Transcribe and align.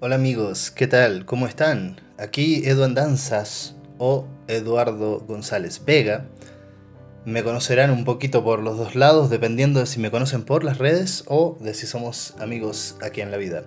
Hola 0.00 0.14
amigos, 0.14 0.70
¿qué 0.70 0.86
tal? 0.86 1.26
¿Cómo 1.26 1.46
están? 1.46 2.00
Aquí 2.16 2.66
Edu 2.66 2.84
Andanzas 2.84 3.76
o 3.98 4.24
Eduardo 4.48 5.20
González 5.20 5.82
Vega. 5.84 6.26
Me 7.26 7.44
conocerán 7.44 7.90
un 7.90 8.06
poquito 8.06 8.42
por 8.42 8.62
los 8.62 8.78
dos 8.78 8.94
lados, 8.94 9.28
dependiendo 9.28 9.80
de 9.80 9.84
si 9.84 10.00
me 10.00 10.10
conocen 10.10 10.44
por 10.44 10.64
las 10.64 10.78
redes 10.78 11.24
o 11.26 11.58
de 11.60 11.74
si 11.74 11.86
somos 11.86 12.32
amigos 12.40 12.96
aquí 13.02 13.20
en 13.20 13.30
la 13.30 13.36
vida. 13.36 13.64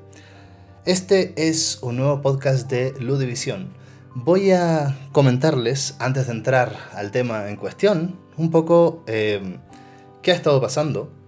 Este 0.86 1.36
es 1.36 1.78
un 1.84 1.98
nuevo 1.98 2.24
podcast 2.24 2.68
de 2.68 2.96
Ludivisión. 3.00 3.70
Voy 4.16 4.50
a 4.54 4.98
comentarles, 5.12 5.96
antes 6.00 6.26
de 6.26 6.34
entrar 6.34 6.76
al 6.96 7.12
tema 7.12 7.48
en 7.48 7.58
cuestión, 7.58 8.20
un 8.38 8.50
poco 8.50 9.04
eh, 9.06 9.60
qué 10.24 10.32
ha 10.32 10.36
estado 10.36 10.60
pasando 10.60 11.19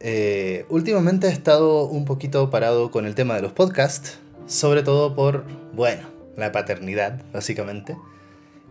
eh, 0.00 0.64
últimamente 0.70 1.26
he 1.26 1.30
estado 1.30 1.84
un 1.84 2.06
poquito 2.06 2.48
parado 2.50 2.90
con 2.90 3.04
el 3.04 3.14
tema 3.14 3.36
de 3.36 3.42
los 3.42 3.52
podcasts, 3.52 4.18
sobre 4.46 4.82
todo 4.82 5.14
por, 5.14 5.44
bueno, 5.74 6.08
la 6.36 6.52
paternidad, 6.52 7.22
básicamente, 7.32 7.96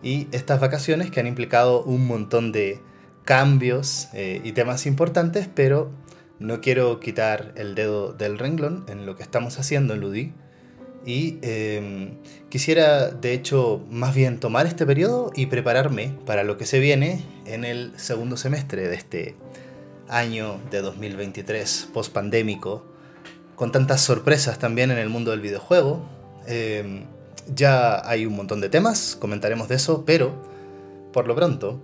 y 0.02 0.28
estas 0.32 0.60
vacaciones 0.60 1.12
que 1.12 1.20
han 1.20 1.28
implicado 1.28 1.84
un 1.84 2.08
montón 2.08 2.52
de 2.52 2.80
cambios 3.26 4.10
eh, 4.14 4.42
y 4.44 4.54
temas 4.54 4.88
importantes, 4.88 5.48
pero 5.54 5.92
no 6.40 6.62
quiero 6.62 7.00
quitar 7.00 7.54
el 7.56 7.76
dedo 7.76 8.14
del 8.14 8.40
renglón 8.40 8.86
en 8.88 9.06
lo 9.06 9.16
que 9.16 9.24
estamos 9.24 9.60
haciendo 9.60 9.94
en 9.94 10.00
Ludi. 10.00 10.34
Y 11.06 11.38
em, 11.42 12.18
quisiera, 12.50 13.10
de 13.10 13.34
hecho, 13.34 13.86
más 13.90 14.16
bien 14.16 14.40
tomar 14.40 14.66
este 14.66 14.86
periodo 14.86 15.32
y 15.36 15.46
prepararme 15.46 16.14
para 16.26 16.44
lo 16.44 16.58
que 16.58 16.66
se 16.66 16.80
viene 16.80 17.24
en 17.46 17.64
el 17.64 17.94
segundo 17.98 18.36
semestre 18.36 18.88
de 18.88 18.96
este 18.96 19.36
año 20.10 20.60
de 20.72 20.82
2023 20.82 21.90
post-pandémico, 21.94 22.84
con 23.56 23.72
tantas 23.72 24.02
sorpresas 24.02 24.60
también 24.60 24.92
en 24.92 24.98
el 24.98 25.10
mundo 25.10 25.32
del 25.32 25.42
videojuego. 25.42 26.02
Eh, 26.48 27.06
ya 27.56 28.08
hay 28.08 28.26
un 28.26 28.36
montón 28.36 28.62
de 28.62 28.70
temas, 28.70 29.16
comentaremos 29.20 29.68
de 29.68 29.76
eso, 29.76 30.04
pero 30.06 30.34
por 31.12 31.28
lo 31.28 31.36
pronto 31.36 31.82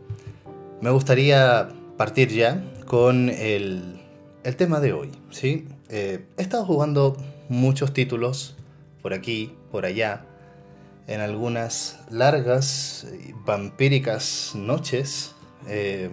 me 0.82 0.90
gustaría 0.90 1.70
partir 1.98 2.30
ya 2.30 2.64
con 2.86 3.30
el, 3.30 4.02
el 4.44 4.56
tema 4.56 4.80
de 4.80 4.94
hoy. 4.94 5.12
¿sí? 5.32 5.67
Eh, 5.89 6.26
he 6.38 6.42
estado 6.42 6.66
jugando 6.66 7.17
muchos 7.50 7.94
títulos 7.94 8.56
por 9.02 9.14
aquí, 9.14 9.54
por 9.72 9.86
allá, 9.86 10.26
en 11.08 11.22
algunas 11.22 12.00
largas, 12.10 13.08
vampíricas 13.45 14.54
noches. 14.56 15.36
Eh, 15.67 16.10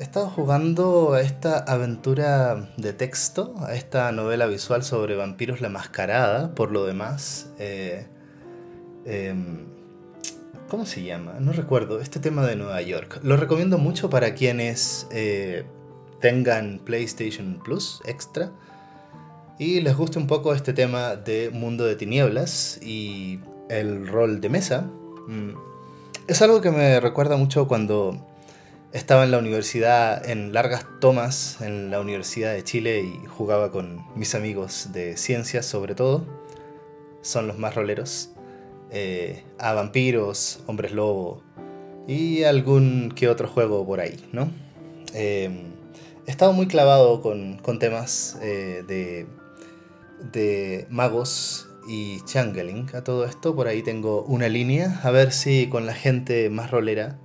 He 0.00 0.04
estado 0.04 0.30
jugando 0.30 1.14
a 1.14 1.22
esta 1.22 1.58
aventura 1.58 2.70
de 2.76 2.92
texto, 2.92 3.56
a 3.58 3.74
esta 3.74 4.12
novela 4.12 4.46
visual 4.46 4.84
sobre 4.84 5.16
vampiros 5.16 5.60
la 5.60 5.70
mascarada, 5.70 6.54
por 6.54 6.70
lo 6.70 6.86
demás. 6.86 7.50
Eh, 7.58 8.06
em, 9.04 9.66
¿Cómo 10.68 10.86
se 10.86 11.02
llama? 11.02 11.38
No 11.40 11.52
recuerdo. 11.52 12.00
Este 12.00 12.20
tema 12.20 12.46
de 12.46 12.54
Nueva 12.54 12.80
York. 12.80 13.18
Lo 13.24 13.36
recomiendo 13.36 13.76
mucho 13.76 14.08
para 14.08 14.34
quienes 14.34 15.08
eh, 15.10 15.64
tengan 16.20 16.78
PlayStation 16.84 17.60
Plus 17.64 18.00
extra 18.04 18.52
y 19.58 19.80
les 19.80 19.96
guste 19.96 20.20
un 20.20 20.28
poco 20.28 20.54
este 20.54 20.72
tema 20.72 21.16
de 21.16 21.50
mundo 21.50 21.84
de 21.84 21.96
tinieblas 21.96 22.78
y 22.80 23.40
el 23.68 24.06
rol 24.06 24.40
de 24.40 24.48
mesa. 24.48 24.82
Mm, 25.26 25.54
es 26.28 26.40
algo 26.40 26.60
que 26.60 26.70
me 26.70 27.00
recuerda 27.00 27.36
mucho 27.36 27.66
cuando 27.66 28.27
estaba 28.92 29.24
en 29.24 29.30
la 29.30 29.38
universidad 29.38 30.28
en 30.28 30.52
largas 30.52 30.86
tomas 31.00 31.60
en 31.60 31.90
la 31.90 32.00
Universidad 32.00 32.54
de 32.54 32.64
Chile 32.64 33.02
y 33.02 33.26
jugaba 33.26 33.70
con 33.70 34.04
mis 34.16 34.34
amigos 34.34 34.88
de 34.92 35.16
ciencias 35.16 35.66
sobre 35.66 35.94
todo. 35.94 36.26
Son 37.20 37.46
los 37.46 37.58
más 37.58 37.74
roleros. 37.74 38.30
Eh, 38.90 39.44
a 39.58 39.74
vampiros, 39.74 40.60
hombres 40.66 40.92
lobo 40.92 41.42
y 42.06 42.44
algún 42.44 43.12
que 43.14 43.28
otro 43.28 43.46
juego 43.46 43.84
por 43.86 44.00
ahí, 44.00 44.16
¿no? 44.32 44.50
Em, 45.12 45.74
he 46.26 46.30
estado 46.30 46.54
muy 46.54 46.68
clavado 46.68 47.20
con, 47.20 47.60
temas 47.78 48.38
eh, 48.40 48.82
de, 48.88 49.26
de 50.32 50.86
magos 50.88 51.68
y 51.86 52.22
changeling 52.24 52.88
a 52.94 53.04
todo 53.04 53.26
esto. 53.26 53.54
Por 53.54 53.68
ahí 53.68 53.82
tengo 53.82 54.22
una 54.22 54.48
línea, 54.48 55.00
a 55.02 55.10
ver 55.10 55.32
si 55.32 55.68
con 55.68 55.84
la 55.84 55.92
gente 55.92 56.48
más 56.48 56.70
rolera 56.70 57.18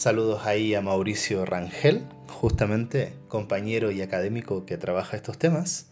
Saludos 0.00 0.46
ahí 0.46 0.74
a 0.74 0.80
Mauricio 0.80 1.44
Rangel, 1.44 2.06
justamente 2.26 3.12
compañero 3.28 3.90
y 3.90 4.00
académico 4.00 4.64
que 4.64 4.78
trabaja 4.78 5.14
estos 5.14 5.36
temas. 5.36 5.88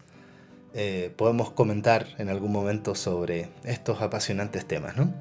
Eh, 0.73 1.13
podemos 1.15 1.51
comentar 1.51 2.07
en 2.17 2.29
algún 2.29 2.51
momento 2.51 2.95
sobre 2.95 3.49
estos 3.65 4.01
apasionantes 4.01 4.65
temas, 4.65 4.97
¿no? 4.97 5.13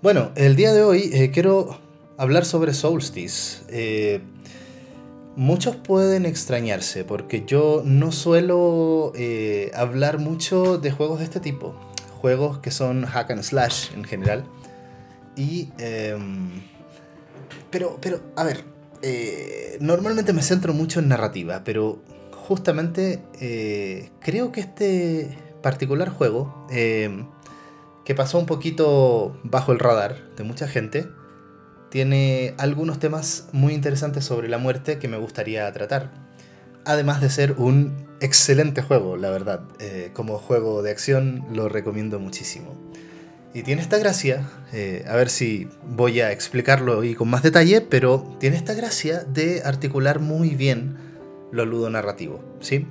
Bueno, 0.00 0.32
el 0.36 0.56
día 0.56 0.72
de 0.72 0.82
hoy 0.84 1.10
eh, 1.12 1.30
quiero 1.32 1.78
hablar 2.16 2.46
sobre 2.46 2.72
Solstice. 2.72 3.58
Eh, 3.68 4.22
muchos 5.36 5.76
pueden 5.76 6.24
extrañarse 6.24 7.04
porque 7.04 7.44
yo 7.46 7.82
no 7.84 8.10
suelo 8.10 9.12
hablar 9.74 10.16
mucho 10.16 10.78
de 10.78 10.90
juegos 10.92 11.18
de 11.18 11.26
este 11.26 11.40
tipo. 11.40 11.74
Juegos 12.22 12.60
que 12.60 12.70
son 12.70 13.04
hack 13.04 13.32
and 13.32 13.42
slash 13.42 13.92
en 13.94 14.04
general. 14.04 14.44
Y 15.36 15.68
em, 15.76 16.62
pero, 17.70 17.98
pero, 18.00 18.20
a 18.36 18.44
ver, 18.44 18.64
eh, 19.02 19.76
normalmente 19.80 20.32
me 20.32 20.42
centro 20.42 20.72
mucho 20.74 21.00
en 21.00 21.08
narrativa, 21.08 21.62
pero 21.64 22.02
justamente 22.32 23.22
eh, 23.40 24.10
creo 24.20 24.52
que 24.52 24.60
este 24.60 25.38
particular 25.62 26.08
juego, 26.08 26.66
eh, 26.70 27.24
que 28.04 28.14
pasó 28.14 28.38
un 28.38 28.46
poquito 28.46 29.38
bajo 29.44 29.72
el 29.72 29.78
radar 29.78 30.34
de 30.36 30.44
mucha 30.44 30.66
gente, 30.66 31.08
tiene 31.90 32.54
algunos 32.58 32.98
temas 32.98 33.48
muy 33.52 33.72
interesantes 33.72 34.24
sobre 34.24 34.48
la 34.48 34.58
muerte 34.58 34.98
que 34.98 35.08
me 35.08 35.16
gustaría 35.16 35.70
tratar. 35.72 36.10
Además 36.84 37.20
de 37.20 37.30
ser 37.30 37.52
un 37.58 38.06
excelente 38.20 38.82
juego, 38.82 39.16
la 39.16 39.30
verdad. 39.30 39.60
como 40.14 40.38
juego 40.38 40.82
de 40.82 40.90
acción 40.90 41.44
lo 41.52 41.68
recomiendo 41.68 42.18
muchísimo. 42.18 42.87
Y 43.54 43.62
tiene 43.62 43.80
esta 43.80 43.98
gracia, 43.98 44.46
eh, 44.72 45.04
a 45.08 45.16
ver 45.16 45.30
si 45.30 45.68
voy 45.82 46.20
a 46.20 46.32
explicarlo 46.32 47.02
y 47.02 47.14
con 47.14 47.28
más 47.28 47.42
detalle, 47.42 47.80
pero 47.80 48.36
tiene 48.38 48.56
esta 48.56 48.74
gracia 48.74 49.24
de 49.24 49.62
articular 49.64 50.20
muy 50.20 50.50
bien 50.50 50.96
lo 51.50 51.64
ludonarrativo, 51.64 52.44
¿sí? 52.60 52.86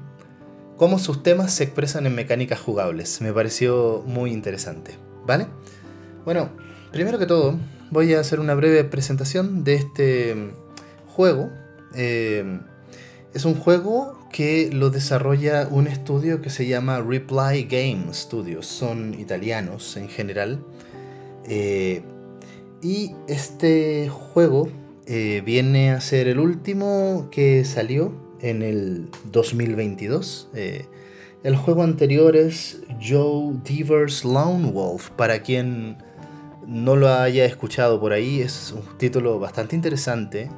Cómo 0.76 1.00
sus 1.00 1.22
temas 1.24 1.54
se 1.54 1.64
expresan 1.64 2.08
en 2.08 2.16
mecánicas 2.16 2.60
jugables. 2.60 3.22
Me 3.22 3.34
pareció 3.34 4.04
muy 4.06 4.32
interesante, 4.32 4.96
¿vale? 5.26 5.48
Bueno, 6.26 6.50
primero 6.92 7.20
que 7.20 7.28
todo, 7.28 7.60
voy 7.92 8.14
a 8.14 8.20
hacer 8.20 8.40
una 8.40 8.56
breve 8.56 8.84
presentación 8.84 9.64
de 9.64 9.76
este 9.76 10.52
juego. 11.08 11.52
Eh, 11.94 12.60
es 13.34 13.46
un 13.46 13.56
juego 13.56 14.17
que 14.32 14.70
lo 14.72 14.90
desarrolla 14.90 15.68
un 15.70 15.88
estudio 15.88 16.42
que 16.42 16.50
se 16.50 16.68
llama 16.68 17.02
Reply 17.02 17.64
Game 17.64 18.14
Studios. 18.14 18.66
Son 18.66 19.14
italianos 19.20 19.98
en 19.98 20.10
general. 20.10 20.64
Eh, 21.48 22.02
y 22.82 23.14
este 23.28 24.10
juego 24.10 24.70
eh, 25.06 25.42
viene 25.46 25.92
a 25.92 26.02
ser 26.02 26.28
el 26.28 26.40
último 26.40 27.30
que 27.32 27.64
salió 27.66 28.14
en 28.42 28.62
el 28.62 29.10
2022. 29.32 30.50
Eh, 30.54 30.86
el 31.44 31.56
juego 31.56 31.84
anterior 31.84 32.36
es 32.36 32.82
Joe 33.02 33.56
Devers 33.64 34.26
Lone 34.26 34.72
Wolf. 34.72 35.10
Para 35.12 35.42
quien 35.42 35.98
no 36.68 36.96
lo 36.96 37.10
haya 37.10 37.46
escuchado 37.46 38.00
por 38.00 38.12
ahí, 38.12 38.42
es 38.42 38.74
un 38.74 38.98
título 38.98 39.40
bastante 39.40 39.76
interesante 39.76 40.50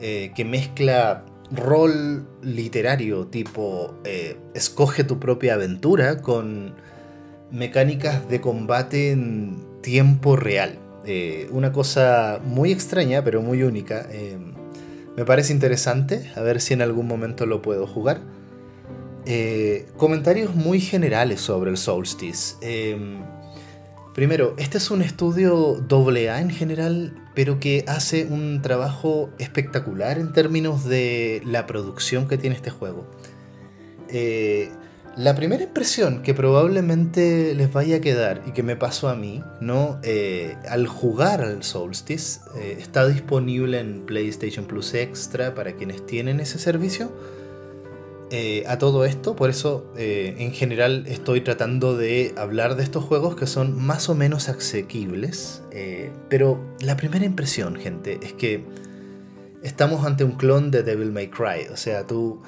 que 0.00 0.44
mezcla 0.44 1.24
rol 1.54 2.26
literario 2.42 3.26
tipo 3.26 3.94
eh, 4.04 4.36
escoge 4.54 5.04
tu 5.04 5.18
propia 5.18 5.54
aventura 5.54 6.22
con 6.22 6.74
mecánicas 7.50 8.28
de 8.28 8.40
combate 8.40 9.10
en 9.10 9.62
tiempo 9.82 10.36
real. 10.36 10.78
Eh, 11.04 11.48
una 11.50 11.72
cosa 11.72 12.40
muy 12.44 12.72
extraña 12.72 13.22
pero 13.22 13.42
muy 13.42 13.62
única. 13.62 14.06
Eh, 14.10 14.38
me 15.16 15.24
parece 15.26 15.52
interesante, 15.52 16.30
a 16.36 16.40
ver 16.40 16.60
si 16.60 16.72
en 16.72 16.80
algún 16.80 17.06
momento 17.06 17.44
lo 17.44 17.60
puedo 17.60 17.86
jugar. 17.86 18.22
comentarios 19.98 20.54
muy 20.54 20.80
generales 20.80 21.40
sobre 21.40 21.70
el 21.70 21.76
Solstice. 21.76 22.56
Primero, 24.14 24.54
este 24.58 24.76
es 24.76 24.90
un 24.90 25.00
estudio 25.00 25.82
AA 25.90 26.40
en 26.40 26.50
general, 26.50 27.14
pero 27.34 27.58
que 27.58 27.84
hace 27.88 28.26
un 28.26 28.60
trabajo 28.60 29.30
espectacular 29.38 30.18
en 30.18 30.32
términos 30.34 30.84
de 30.84 31.40
la 31.46 31.66
producción 31.66 32.28
que 32.28 32.36
tiene 32.36 32.54
este 32.54 32.70
juego. 32.70 33.06
Eh, 34.08 34.70
la 35.16 35.34
primera 35.34 35.62
impresión 35.62 36.22
que 36.22 36.34
probablemente 36.34 37.54
les 37.54 37.72
vaya 37.72 37.96
a 37.96 38.00
quedar 38.00 38.42
y 38.46 38.52
que 38.52 38.62
me 38.62 38.76
pasó 38.76 39.08
a 39.08 39.14
mí, 39.14 39.42
¿no? 39.60 39.98
Eh, 40.02 40.56
al 40.68 40.86
jugar 40.86 41.40
al 41.40 41.62
Solstice, 41.62 42.40
eh, 42.56 42.76
está 42.78 43.06
disponible 43.06 43.80
en 43.80 44.04
PlayStation 44.04 44.66
Plus 44.66 44.92
Extra 44.92 45.54
para 45.54 45.72
quienes 45.72 46.04
tienen 46.04 46.40
ese 46.40 46.58
servicio. 46.58 47.12
Eh, 48.34 48.64
a 48.66 48.78
todo 48.78 49.04
esto, 49.04 49.36
por 49.36 49.50
eso 49.50 49.92
eh, 49.94 50.36
en 50.38 50.52
general 50.52 51.04
estoy 51.06 51.42
tratando 51.42 51.98
de 51.98 52.32
hablar 52.38 52.76
de 52.76 52.82
estos 52.82 53.04
juegos 53.04 53.36
que 53.36 53.46
son 53.46 53.78
más 53.78 54.08
o 54.08 54.14
menos 54.14 54.48
asequibles, 54.48 55.62
eh, 55.70 56.10
pero 56.30 56.58
la 56.80 56.96
primera 56.96 57.26
impresión, 57.26 57.76
gente, 57.76 58.18
es 58.22 58.32
que 58.32 58.64
estamos 59.62 60.06
ante 60.06 60.24
un 60.24 60.32
clon 60.32 60.70
de 60.70 60.82
Devil 60.82 61.12
May 61.12 61.28
Cry, 61.28 61.68
o 61.70 61.76
sea, 61.76 62.06
tú 62.06 62.40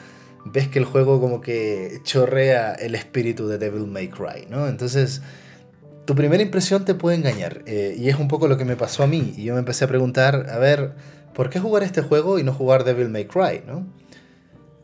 ves 0.47 0.69
que 0.69 0.79
el 0.79 0.87
juego 0.87 1.21
como 1.21 1.43
que 1.43 2.01
chorrea 2.03 2.73
el 2.73 2.95
espíritu 2.95 3.47
de 3.47 3.59
Devil 3.59 3.87
May 3.87 4.09
Cry, 4.09 4.47
¿no? 4.49 4.67
Entonces, 4.69 5.21
tu 6.07 6.15
primera 6.15 6.43
impresión 6.43 6.87
te 6.87 6.95
puede 6.95 7.19
engañar, 7.19 7.63
y 7.67 8.09
es 8.09 8.19
un 8.19 8.29
poco 8.29 8.49
lo 8.49 8.57
que 8.57 8.65
me 8.65 8.77
pasó 8.77 9.03
a 9.03 9.07
mí, 9.07 9.35
y 9.37 9.45
yo 9.45 9.53
me 9.53 9.59
empecé 9.59 9.85
a 9.85 9.89
preguntar, 9.89 10.47
a 10.49 10.57
ver, 10.57 10.95
¿por 11.35 11.51
qué 11.51 11.61
jugar 11.61 11.83
este 11.83 12.01
juego 12.01 12.39
y 12.39 12.43
no 12.43 12.55
jugar 12.55 12.85
Devil 12.85 13.11
May 13.11 13.27
Cry, 13.27 13.65
¿no? 13.67 13.87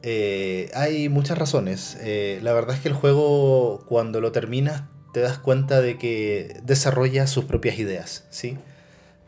Eh, 0.02 0.70
hay 0.74 1.08
muchas 1.08 1.38
razones. 1.38 1.98
Eh, 2.00 2.40
la 2.42 2.52
verdad 2.52 2.76
es 2.76 2.82
que 2.82 2.88
el 2.88 2.94
juego, 2.94 3.84
cuando 3.86 4.20
lo 4.20 4.32
terminas, 4.32 4.84
te 5.12 5.20
das 5.20 5.38
cuenta 5.38 5.80
de 5.80 5.98
que 5.98 6.60
desarrolla 6.62 7.26
sus 7.26 7.44
propias 7.44 7.78
ideas, 7.78 8.26
¿sí? 8.30 8.56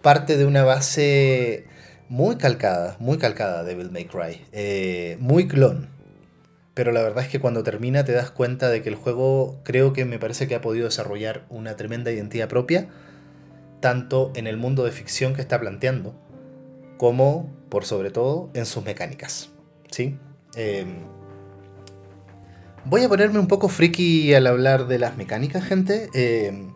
Parte 0.01 0.37
de 0.37 0.47
una 0.47 0.65
base 0.65 1.67
muy 2.09 2.37
calcada, 2.37 2.97
muy 3.01 3.19
calcada 3.19 3.65
de 3.65 3.75
Devil 3.75 3.91
May 3.91 4.07
Cry, 4.07 4.41
eh, 4.53 5.17
muy 5.21 5.49
clon. 5.49 5.89
Pero 6.75 6.93
la 6.93 7.03
verdad 7.03 7.25
es 7.25 7.31
que 7.31 7.41
cuando 7.41 7.63
termina 7.63 8.05
te 8.05 8.13
das 8.13 8.31
cuenta 8.31 8.71
de 8.71 8.83
que 8.83 8.89
el 8.89 8.95
juego 8.95 9.61
creo 9.63 9.93
que 9.93 10.05
me 10.05 10.19
parece 10.19 10.49
que 10.49 10.55
ha 10.55 10.61
podido 10.63 10.87
desarrollar 10.87 11.45
una 11.51 11.77
tremenda 11.77 12.11
identidad 12.11 12.49
propia, 12.49 12.89
tanto 13.81 14.33
en 14.37 14.47
el 14.47 14.57
mundo 14.57 14.85
de 14.85 14.93
ficción 14.93 15.35
que 15.35 15.43
está 15.43 15.61
planteando, 15.61 16.15
como, 16.97 17.53
por 17.69 17.85
sobre 17.85 18.11
todo, 18.11 18.49
en 18.55 18.65
sus 18.65 18.85
mecánicas, 18.85 19.51
¿sí? 19.91 20.19
Em, 20.55 20.97
voy 22.85 23.03
a 23.05 23.09
ponerme 23.09 23.39
un 23.39 23.49
poco 23.49 23.69
friki 23.69 24.35
al 24.35 24.47
hablar 24.47 24.87
de 24.87 24.99
las 24.99 25.17
mecánicas, 25.17 25.65
gente. 25.65 26.09
Em, 26.15 26.73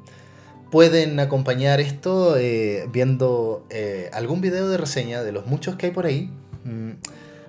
pueden 0.71 1.19
acompañar 1.21 1.81
esto 1.81 2.37
eh, 2.37 2.89
viendo 2.93 3.67
eh, 3.71 4.11
algún 4.13 4.41
video 4.41 4.69
de 4.69 4.77
reseña 4.77 5.23
de 5.23 5.33
los 5.33 5.47
muchos 5.47 5.77
que 5.77 5.87
hay 5.87 5.93
por 5.93 6.07
ahí. 6.07 6.31
Mm, 6.65 6.93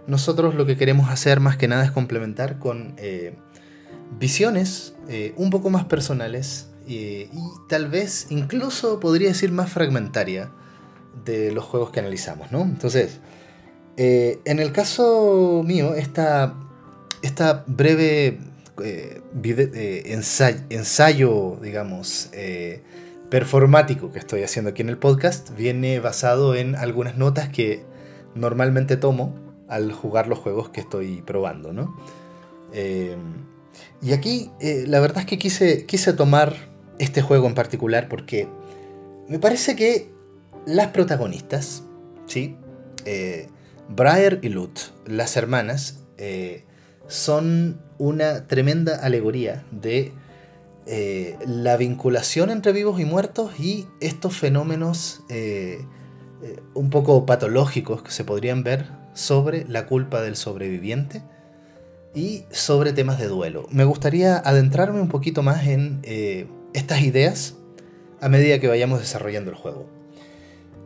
nosotros 0.08 0.56
lo 0.56 0.66
que 0.66 0.78
queremos 0.78 1.10
hacer 1.10 1.40
más 1.40 1.58
que 1.58 1.68
nada 1.68 1.84
es 1.84 1.92
complementar 1.92 2.60
con 2.60 2.94
eh, 2.98 3.36
visiones 4.20 4.94
un 5.36 5.50
poco 5.50 5.70
más 5.70 5.86
personales 5.86 6.70
y 6.88 7.28
tal 7.68 7.90
vez 7.90 8.28
incluso 8.30 9.00
podría 9.00 9.30
decir 9.30 9.52
más 9.52 9.70
fragmentaria 9.70 10.52
de 11.26 11.52
los 11.52 11.64
juegos 11.66 11.92
que 11.92 12.00
analizamos, 12.00 12.52
¿no? 12.52 12.62
Entonces, 12.62 13.20
eh, 13.98 14.40
en 14.46 14.60
el 14.60 14.72
caso 14.72 15.64
mío, 15.66 15.96
esta, 15.96 16.54
esta 17.24 17.64
breve 17.66 18.40
eh, 18.84 19.22
eh, 19.44 20.04
ensayo, 20.70 21.58
digamos, 21.62 22.30
performático 23.32 24.12
que 24.12 24.20
estoy 24.20 24.44
haciendo 24.44 24.70
aquí 24.70 24.84
en 24.84 24.90
el 24.90 25.00
podcast, 25.00 25.50
viene 25.58 26.00
basado 26.00 26.54
en 26.54 26.76
algunas 26.76 27.18
notas 27.18 27.50
que 27.50 27.84
normalmente 28.36 28.98
tomo 28.98 29.34
al 29.68 29.92
jugar 29.92 30.28
los 30.28 30.38
juegos 30.38 30.70
que 30.70 30.80
estoy 30.80 31.22
probando, 31.24 31.74
¿no? 31.74 31.96
y 34.02 34.12
aquí 34.12 34.52
la 34.60 35.00
verdad 35.00 35.20
es 35.20 35.26
que 35.26 35.40
quise, 35.40 35.86
quise 35.86 36.14
tomar 36.14 36.54
este 37.00 37.22
juego 37.22 37.48
en 37.48 37.56
particular 37.56 38.08
porque 38.10 38.48
me 39.28 39.40
parece 39.40 39.76
que 39.76 40.12
las 40.66 40.88
protagonistas, 40.88 41.84
¿sí? 42.28 42.56
Briar 43.90 44.40
y 44.42 44.50
Lut, 44.50 44.80
las 45.06 45.38
hermanas, 45.38 46.00
eh, 46.18 46.66
son 47.08 47.80
una 47.98 48.48
tremenda 48.48 48.98
alegoría 48.98 49.64
de 49.72 50.12
eh, 50.86 51.38
la 51.46 51.78
vinculación 51.78 52.50
entre 52.50 52.74
vivos 52.74 53.00
y 53.00 53.06
muertos 53.06 53.60
y 53.60 53.88
estos 54.02 54.36
fenómenos 54.38 55.22
eh, 55.30 55.86
un 56.74 56.90
poco 56.90 57.26
patológicos 57.26 58.04
que 58.04 58.12
se 58.12 58.24
podrían 58.24 58.64
ver 58.64 58.88
sobre 59.14 59.66
la 59.68 59.88
culpa 59.88 60.22
del 60.22 60.36
sobreviviente 60.36 61.24
y 62.14 62.44
sobre 62.52 62.94
temas 62.94 63.20
de 63.20 63.28
duelo. 63.28 63.68
Me 63.72 63.86
gustaría 63.86 64.38
adentrarme 64.38 65.02
un 65.02 65.10
poquito 65.10 65.42
más 65.44 65.66
en 65.66 66.02
estas 66.74 67.02
ideas 67.02 67.56
a 68.22 68.30
medida 68.30 68.60
que 68.60 68.68
vayamos 68.68 69.00
desarrollando 69.00 69.50
el 69.50 69.58
juego. 69.58 69.97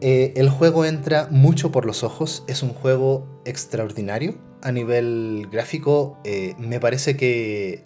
Eh, 0.01 0.33
el 0.35 0.49
juego 0.49 0.83
entra 0.83 1.27
mucho 1.29 1.71
por 1.71 1.85
los 1.85 2.03
ojos, 2.03 2.43
es 2.47 2.63
un 2.63 2.73
juego 2.73 3.27
extraordinario. 3.45 4.35
A 4.63 4.71
nivel 4.71 5.47
gráfico, 5.51 6.17
eh, 6.23 6.55
me 6.57 6.79
parece 6.79 7.15
que 7.15 7.83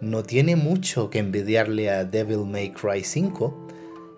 no 0.00 0.24
tiene 0.24 0.56
mucho 0.56 1.08
que 1.08 1.20
envidiarle 1.20 1.88
a 1.88 2.04
Devil 2.04 2.46
May 2.46 2.72
Cry 2.72 3.04
5, 3.04 3.68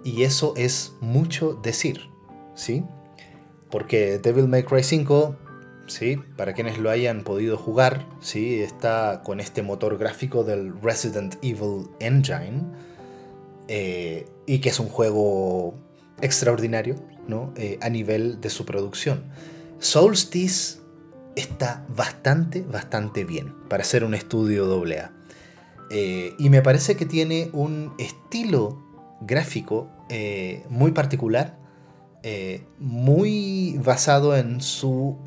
y 0.05 0.23
eso 0.23 0.55
es 0.57 0.95
mucho 1.01 1.55
decir, 1.63 2.01
¿sí? 2.55 2.85
Porque 3.71 4.19
Devil 4.19 4.49
May 4.49 4.63
Cry 4.63 4.83
5, 4.83 5.37
¿sí? 5.87 6.19
Para 6.37 6.55
quienes 6.55 6.79
lo 6.79 6.89
hayan 6.89 7.25
podido 7.25 7.59
jugar, 7.59 8.07
¿sí? 8.21 8.63
Está 8.63 9.23
con 9.23 9.41
este 9.41 9.63
motor 9.63 9.99
gráfico 9.99 10.45
del 10.45 10.81
Resident 10.81 11.37
Evil 11.43 11.89
Engine, 12.01 12.63
eh, 13.69 14.27
y 14.47 14.61
que 14.61 14.71
es 14.71 14.81
un 14.81 14.89
juego 14.89 15.75
extraordinario, 16.23 16.97
eh, 17.57 17.79
a 17.81 17.89
nivel 17.89 18.41
de 18.41 18.51
su 18.51 18.65
producción. 18.65 19.25
Solstice 19.79 20.79
está 21.37 21.85
bastante, 21.89 22.63
bastante 22.63 23.25
bien 23.25 23.55
para 23.69 23.83
hacer 23.83 24.05
un 24.05 24.15
estudio 24.15 24.67
AA. 24.67 25.11
Eh, 25.91 26.35
y 26.39 26.51
me 26.51 26.63
parece 26.63 26.97
que 26.97 27.07
tiene 27.07 27.51
un 27.53 27.93
estilo 27.99 28.83
gráfico 29.21 29.89
eh, 30.11 30.65
muy 30.69 30.93
particular, 30.93 31.59
muy 32.79 33.79
basado 33.85 34.35
en 34.35 34.63
su, 34.63 35.19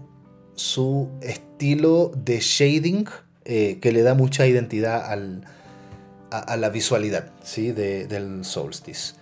su 0.55 1.09
estilo 1.21 2.11
de 2.15 2.39
shading 2.39 3.05
que 3.45 3.91
le 3.93 4.01
da 4.01 4.15
mucha 4.15 4.47
identidad 4.47 5.05
a, 5.11 6.57
la 6.57 6.69
visualidad 6.69 7.31
¿sí? 7.43 7.71
del 7.71 8.43
Solstice. 8.43 9.13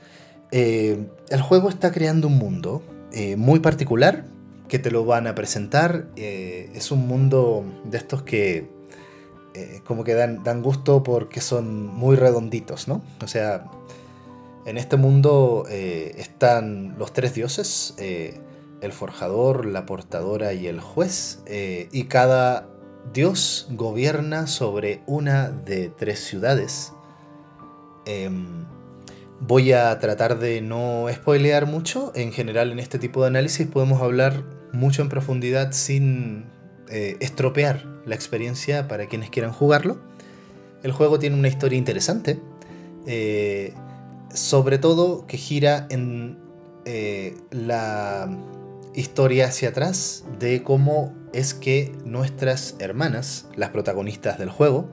Eh, 0.51 1.07
el 1.29 1.41
juego 1.41 1.69
está 1.69 1.91
creando 1.91 2.27
un 2.27 2.37
mundo 2.37 2.83
eh, 3.11 3.35
muy 3.35 3.59
particular 3.59 4.25
que 4.67 4.79
te 4.79 4.91
lo 4.91 5.05
van 5.05 5.27
a 5.27 5.35
presentar. 5.35 6.07
Eh, 6.15 6.71
es 6.73 6.91
un 6.91 7.07
mundo 7.07 7.65
de 7.83 7.97
estos 7.97 8.23
que 8.23 8.73
como 9.85 10.03
que 10.03 10.15
dan, 10.15 10.43
dan 10.43 10.61
gusto 10.61 11.01
porque 11.01 11.39
son 11.39 11.87
muy 11.87 12.17
redonditos, 12.17 12.89
¿no? 12.89 13.01
O 13.23 13.27
sea, 13.27 13.63
en 14.65 14.77
este 14.77 14.97
mundo 14.97 15.65
están 15.69 16.97
los 16.99 17.13
tres 17.13 17.35
dioses, 17.35 17.95
el 17.97 18.91
forjador, 18.91 19.65
la 19.65 19.85
portadora 19.85 20.51
y 20.51 20.67
el 20.67 20.81
juez, 20.81 21.39
y 21.47 22.03
cada 22.03 22.67
dios 23.13 23.69
gobierna 23.71 24.45
sobre 24.47 25.03
una 25.05 25.51
de 25.51 25.87
tres 25.87 26.19
ciudades. 26.19 26.91
Voy 29.41 29.73
a 29.73 29.99
tratar 29.99 30.39
de 30.39 30.61
no 30.61 31.07
spoilear 31.11 31.65
mucho. 31.65 32.11
En 32.15 32.31
general, 32.31 32.71
en 32.71 32.79
este 32.79 32.99
tipo 32.99 33.21
de 33.21 33.27
análisis 33.27 33.67
podemos 33.67 34.01
hablar 34.01 34.43
mucho 34.71 35.01
en 35.01 35.09
profundidad 35.09 35.71
sin 35.71 36.45
eh, 36.89 37.17
estropear 37.19 37.85
la 38.05 38.15
experiencia 38.15 38.87
para 38.87 39.07
quienes 39.07 39.29
quieran 39.29 39.51
jugarlo. 39.51 39.97
El 40.83 40.91
juego 40.91 41.19
tiene 41.19 41.35
una 41.35 41.47
historia 41.47 41.77
interesante, 41.77 42.39
eh, 43.07 43.73
sobre 44.33 44.77
todo 44.77 45.25
que 45.25 45.37
gira 45.37 45.87
en 45.89 46.37
eh, 46.85 47.35
la 47.51 48.29
historia 48.93 49.47
hacia 49.47 49.69
atrás 49.69 50.23
de 50.39 50.63
cómo 50.63 51.13
es 51.33 51.53
que 51.53 51.91
nuestras 52.05 52.75
hermanas, 52.79 53.47
las 53.55 53.71
protagonistas 53.71 54.37
del 54.37 54.49
juego, 54.49 54.87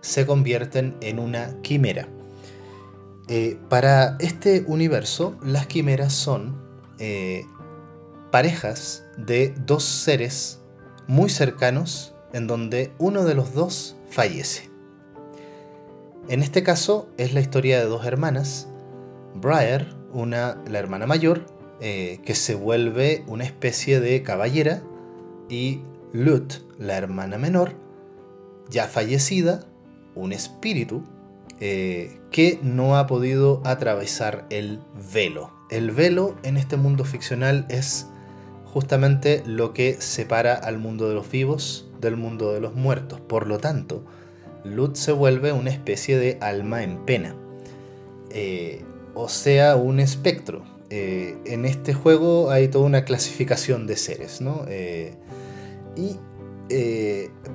se 0.00 0.24
convierten 0.24 0.96
en 1.00 1.18
una 1.18 1.60
quimera. 1.62 2.08
Eh, 3.28 3.58
para 3.68 4.16
este 4.20 4.64
universo, 4.68 5.36
las 5.42 5.66
quimeras 5.66 6.12
son 6.12 6.62
eh, 7.00 7.44
parejas 8.30 9.04
de 9.16 9.52
dos 9.66 9.82
seres 9.82 10.60
muy 11.08 11.28
cercanos 11.28 12.14
en 12.32 12.46
donde 12.46 12.92
uno 12.98 13.24
de 13.24 13.34
los 13.34 13.52
dos 13.52 13.96
fallece. 14.10 14.70
En 16.28 16.42
este 16.42 16.62
caso 16.62 17.08
es 17.16 17.34
la 17.34 17.40
historia 17.40 17.80
de 17.80 17.86
dos 17.86 18.06
hermanas, 18.06 18.68
Briar, 19.34 19.96
una, 20.12 20.62
la 20.68 20.78
hermana 20.78 21.06
mayor, 21.06 21.46
eh, 21.80 22.20
que 22.24 22.34
se 22.34 22.54
vuelve 22.54 23.24
una 23.26 23.44
especie 23.44 24.00
de 24.00 24.22
caballera, 24.22 24.82
y 25.48 25.82
Lut, 26.12 26.54
la 26.78 26.96
hermana 26.96 27.38
menor, 27.38 27.74
ya 28.70 28.86
fallecida, 28.86 29.64
un 30.14 30.32
espíritu 30.32 31.04
eh, 31.58 32.20
que 32.30 32.58
no 32.62 32.98
ha 32.98 33.06
podido 33.06 33.62
atravesar 33.64 34.46
el 34.50 34.80
velo. 35.12 35.50
El 35.70 35.90
velo 35.90 36.36
en 36.42 36.58
este 36.58 36.76
mundo 36.76 37.04
ficcional 37.04 37.64
es 37.70 38.08
justamente 38.64 39.42
lo 39.46 39.72
que 39.72 39.94
separa 39.98 40.54
al 40.54 40.78
mundo 40.78 41.08
de 41.08 41.14
los 41.14 41.30
vivos 41.30 41.88
del 42.00 42.16
mundo 42.16 42.52
de 42.52 42.60
los 42.60 42.74
muertos. 42.74 43.20
Por 43.20 43.46
lo 43.46 43.56
tanto, 43.56 44.04
Lut 44.64 44.96
se 44.96 45.12
vuelve 45.12 45.52
una 45.52 45.70
especie 45.70 46.18
de 46.18 46.36
alma 46.42 46.82
en 46.82 46.98
pena. 47.06 47.34
Eh, 48.30 48.84
o 49.14 49.30
sea, 49.30 49.76
un 49.76 49.98
espectro. 49.98 50.62
Eh, 50.90 51.38
en 51.46 51.64
este 51.64 51.94
juego 51.94 52.50
hay 52.50 52.68
toda 52.68 52.84
una 52.84 53.06
clasificación 53.06 53.86
de 53.86 53.96
seres, 53.96 54.42
¿no? 54.42 54.66
Y 55.96 56.18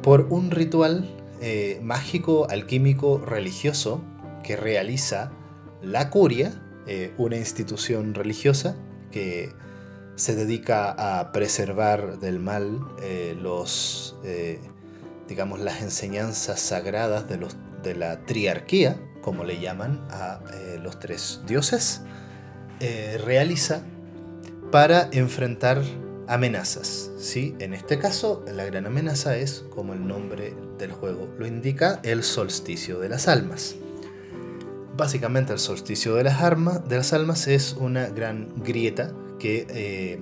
por 0.01 0.22
un 0.31 0.50
ritual 0.50 1.21
mágico, 1.81 2.48
alquímico, 2.50 3.17
religioso 3.17 4.03
que 4.43 4.55
realiza 4.55 5.31
la 5.81 6.10
curia, 6.10 6.62
una 7.17 7.38
institución 7.38 8.13
religiosa 8.13 8.75
que 9.12 9.50
se 10.15 10.36
dedica 10.36 10.91
a 10.91 11.31
preservar 11.31 12.19
del 12.19 12.39
mal 12.39 12.79
los 13.41 14.15
digamos, 15.31 15.62
las 15.62 15.81
enseñanzas 15.81 16.60
sagradas 16.60 17.29
de, 17.29 17.38
los, 17.38 17.55
de 17.83 17.95
la 17.95 18.25
triarquía, 18.25 19.00
como 19.21 19.45
le 19.45 19.62
llaman 19.62 20.05
a 20.10 20.41
eh, 20.53 20.77
los 20.77 21.00
tres 21.00 21.39
dioses, 21.48 22.01
eh, 22.81 23.17
realiza 23.24 23.81
para 24.74 25.07
enfrentar 25.13 25.81
amenazas. 26.27 27.12
¿sí? 27.17 27.55
En 27.60 27.74
este 27.74 27.98
caso, 27.98 28.43
la 28.53 28.65
gran 28.65 28.86
amenaza 28.86 29.38
es, 29.38 29.63
como 29.74 29.93
el 29.93 30.05
nombre 30.05 30.53
del 30.82 30.92
juego 30.92 31.30
lo 31.38 31.48
indica, 31.48 32.00
el 32.04 32.24
solsticio 32.24 33.00
de 33.00 33.08
las 33.08 33.28
almas. 33.28 33.76
Básicamente 34.98 35.54
el 35.54 35.60
solsticio 35.60 36.16
de 36.16 36.26
las, 36.26 36.42
armas, 36.42 36.88
de 36.90 36.98
las 36.98 37.14
almas 37.14 37.48
es 37.48 37.74
una 37.80 38.08
gran 38.08 38.50
grieta 38.62 39.14
que 39.40 39.66
eh, 39.70 40.20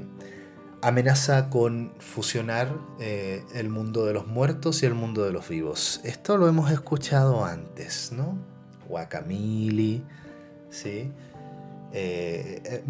amenaza 0.81 1.49
con 1.49 1.93
fusionar 1.99 2.73
eh, 2.99 3.43
el 3.55 3.69
mundo 3.69 4.05
de 4.05 4.13
los 4.13 4.27
muertos 4.27 4.83
y 4.83 4.85
el 4.85 4.93
mundo 4.93 5.25
de 5.25 5.31
los 5.31 5.49
vivos. 5.49 6.01
Esto 6.03 6.37
lo 6.37 6.47
hemos 6.47 6.71
escuchado 6.71 7.43
antes, 7.43 8.11
¿no? 8.11 8.37
Guacamili, 8.87 10.03
¿sí? 10.69 11.11
Eh, 11.91 12.83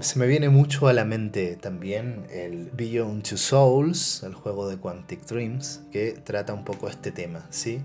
se 0.00 0.18
me 0.18 0.26
viene 0.26 0.48
mucho 0.50 0.88
a 0.88 0.92
la 0.92 1.04
mente 1.04 1.56
también 1.56 2.26
el 2.30 2.70
Beyond 2.72 3.22
Two 3.22 3.38
Souls, 3.38 4.22
el 4.24 4.34
juego 4.34 4.68
de 4.68 4.76
Quantic 4.76 5.24
Dreams, 5.26 5.82
que 5.90 6.12
trata 6.12 6.52
un 6.52 6.64
poco 6.64 6.88
este 6.88 7.12
tema, 7.12 7.46
¿sí? 7.50 7.82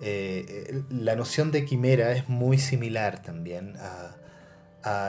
Eh, 0.00 0.82
la 0.90 1.16
noción 1.16 1.52
de 1.52 1.64
quimera 1.64 2.12
es 2.12 2.28
muy 2.28 2.58
similar 2.58 3.22
también 3.22 3.74
a, 3.76 4.16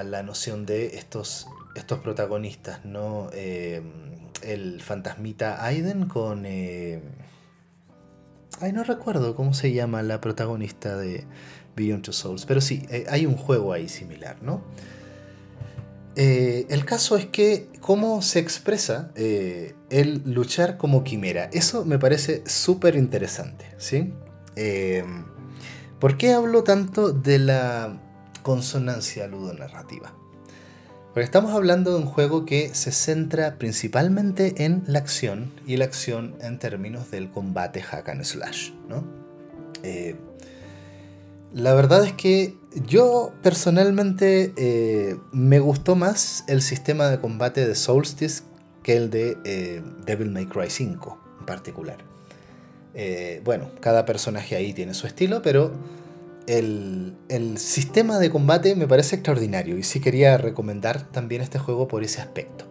la 0.03 0.23
noción 0.23 0.65
de 0.65 0.97
estos 0.97 1.45
estos 1.77 1.99
protagonistas, 1.99 2.83
¿no? 2.83 3.29
Eh, 3.33 3.81
el 4.43 4.81
fantasmita 4.81 5.63
Aiden 5.63 6.07
con... 6.07 6.45
Eh, 6.45 7.01
ay, 8.59 8.73
no 8.73 8.83
recuerdo 8.83 9.35
cómo 9.35 9.53
se 9.53 9.71
llama 9.73 10.01
la 10.01 10.19
protagonista 10.19 10.97
de 10.97 11.25
Beyond 11.77 12.03
Two 12.03 12.13
Souls, 12.13 12.45
pero 12.45 12.59
sí, 12.59 12.85
eh, 12.89 13.05
hay 13.09 13.25
un 13.25 13.37
juego 13.37 13.71
ahí 13.71 13.87
similar, 13.87 14.37
¿no? 14.41 14.61
el 16.19 16.83
caso 16.83 17.15
es 17.15 17.27
que 17.27 17.69
cómo 17.79 18.23
se 18.23 18.39
expresa 18.39 19.11
el 19.15 20.23
luchar 20.25 20.77
como 20.77 21.03
quimera. 21.03 21.47
Eso 21.53 21.85
me 21.85 21.99
parece 21.99 22.41
súper 22.47 22.95
interesante, 22.95 23.65
¿sí? 23.77 24.11
¿Por 25.99 26.17
qué 26.17 26.33
hablo 26.33 26.63
tanto 26.63 27.11
de 27.11 27.37
la 27.37 28.01
consonancia 28.41 29.27
ludonarrativa? 29.27 30.17
Porque 31.17 31.25
estamos 31.25 31.55
hablando 31.55 31.93
de 31.93 31.97
un 31.97 32.05
juego 32.05 32.45
que 32.45 32.75
se 32.75 32.91
centra 32.91 33.55
principalmente 33.57 34.63
en 34.63 34.83
la 34.85 34.99
acción 34.99 35.51
y 35.65 35.77
la 35.77 35.85
acción 35.85 36.35
en 36.41 36.59
términos 36.59 37.09
del 37.09 37.31
combate 37.31 37.81
hack 37.81 38.09
and 38.09 38.23
slash. 38.23 38.69
Eh, 39.81 40.15
la 41.53 41.73
verdad 41.73 42.03
es 42.05 42.13
que 42.13 42.57
yo 42.85 43.33
personalmente 43.41 44.53
eh, 44.57 45.17
me 45.31 45.59
gustó 45.59 45.95
más 45.95 46.43
el 46.47 46.61
sistema 46.61 47.07
de 47.09 47.19
combate 47.19 47.67
de 47.67 47.75
Solstice 47.75 48.43
que 48.83 48.97
el 48.97 49.09
de 49.09 49.37
eh, 49.43 49.81
Devil 50.05 50.29
May 50.31 50.45
Cry 50.45 50.69
5 50.69 51.19
en 51.39 51.45
particular. 51.45 51.97
bueno, 53.43 53.69
cada 53.79 54.05
personaje 54.05 54.55
ahí 54.55 54.73
tiene 54.73 54.93
su 54.93 55.07
estilo, 55.07 55.41
pero 55.41 55.71
el, 56.47 57.57
sistema 57.57 58.19
de 58.19 58.29
combate 58.29 58.75
me 58.75 58.87
parece 58.87 59.15
extraordinario 59.15 59.77
y 59.77 59.83
sí 59.83 59.99
quería 59.99 60.37
recomendar 60.37 61.03
también 61.11 61.41
este 61.41 61.59
juego 61.59 61.87
por 61.87 62.03
ese 62.03 62.21
aspecto. 62.21 62.65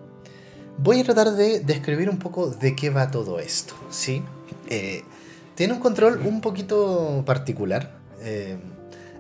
Voy 0.78 1.00
a 1.00 1.04
tratar 1.04 1.32
de 1.32 1.60
describir 1.60 2.10
un 2.10 2.18
poco 2.18 2.50
de 2.50 2.74
qué 2.74 2.90
va 2.90 3.10
todo 3.10 3.38
esto. 3.38 3.74
¿sí? 3.90 4.22
Eh, 4.68 5.02
tiene 5.54 5.74
un 5.74 5.80
control 5.80 6.20
un 6.24 6.40
poquito 6.40 7.22
particular, 7.26 7.98
eh, 8.20 8.58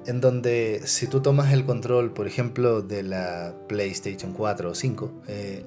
en 0.06 0.20
donde 0.20 0.82
si 0.84 1.06
tú 1.06 1.20
tomas 1.20 1.52
el 1.52 1.64
control, 1.64 2.12
por 2.12 2.26
ejemplo, 2.26 2.82
de 2.82 3.02
la 3.02 3.54
PlayStation 3.68 4.32
4 4.32 4.70
o 4.70 4.74
5, 4.74 5.12
eh, 5.28 5.64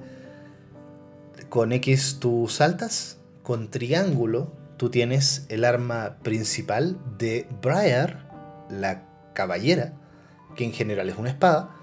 con 1.48 1.72
X 1.72 2.18
tú 2.20 2.48
saltas, 2.48 3.18
con 3.42 3.70
triángulo 3.70 4.52
tú 4.76 4.90
tienes 4.90 5.44
el 5.50 5.64
arma 5.64 6.16
principal 6.22 6.98
de 7.18 7.46
Briar 7.60 8.30
la 8.70 9.06
caballera, 9.34 9.92
que 10.56 10.64
en 10.64 10.72
general 10.72 11.10
es 11.10 11.18
una 11.18 11.30
espada, 11.30 11.76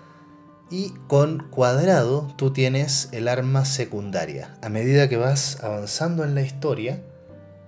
y 0.69 0.93
con 1.07 1.47
cuadrado 1.49 2.33
tú 2.37 2.51
tienes 2.51 3.09
el 3.11 3.27
arma 3.27 3.65
secundaria. 3.65 4.57
A 4.61 4.69
medida 4.69 5.07
que 5.07 5.17
vas 5.17 5.63
avanzando 5.63 6.23
en 6.23 6.35
la 6.35 6.41
historia, 6.41 7.03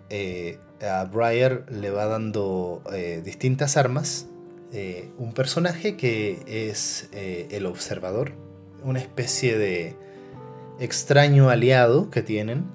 eh, 0.10 0.60
a 0.82 1.04
Briar 1.06 1.66
le 1.72 1.90
va 1.90 2.06
dando 2.06 2.84
eh, 2.94 3.22
distintas 3.24 3.78
armas. 3.78 4.28
Eh, 4.72 5.10
un 5.18 5.34
personaje 5.34 5.98
que 5.98 6.44
es 6.46 7.10
el 7.12 7.66
observador, 7.66 8.34
una 8.84 9.00
especie 9.00 9.58
de 9.58 9.96
extraño 10.80 11.50
aliado 11.50 12.10
que 12.10 12.22
tienen 12.22 12.66